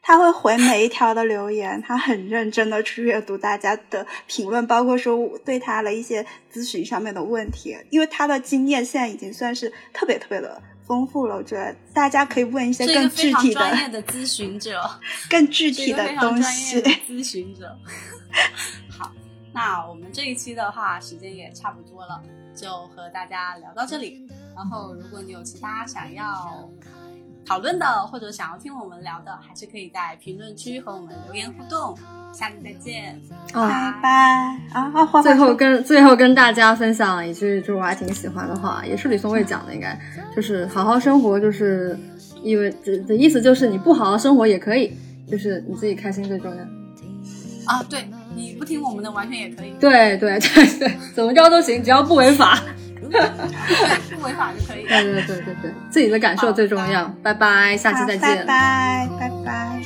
[0.03, 10.61] 他会回每一条的留言，他很认真的去阅读大家的评论，包括说对他的一些咨询上面的问题，因为他的经验现在已经算是特别特别的。
[10.91, 14.91] 丰富了，我觉得大家可以问一些更具体的、专业的咨询者，
[15.31, 16.83] 更具体的东西。
[17.07, 17.79] 咨询者，
[18.91, 19.13] 好，
[19.55, 22.21] 那我们这一期的话，时间也差不多了，
[22.57, 24.27] 就和大家聊到这里。
[24.57, 26.69] 然后，如果你有其他想要
[27.47, 31.97] 讨论的，或者想要听我们聊的，还是可以在评论区和我们留言互动。
[32.33, 33.21] 下次再见，
[33.53, 34.89] 拜拜啊！
[35.21, 39.99] 最后跟最后跟大家分享一句，就是我还挺喜欢的话，也是李松蔚讲的，应该
[40.37, 41.99] 就是好好生活，就是
[42.41, 44.97] 因为这的意思就是你不好好生活也可以，
[45.29, 46.63] 就是你自己开心最重要。
[47.67, 49.73] 啊，对，你不听我们的完全也可以。
[49.81, 52.63] 对对对对，怎么着都行，只要不违法。
[53.11, 54.87] 不违法就可以。
[54.87, 57.13] 对对对对对，自己的感受最重要。
[57.23, 58.47] 拜拜，下期再见。
[58.47, 59.81] 拜拜拜拜。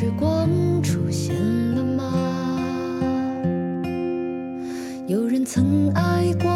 [0.00, 0.48] 时光
[0.82, 1.36] 出现
[1.74, 2.58] 了吗？
[5.06, 6.48] 有人曾爱过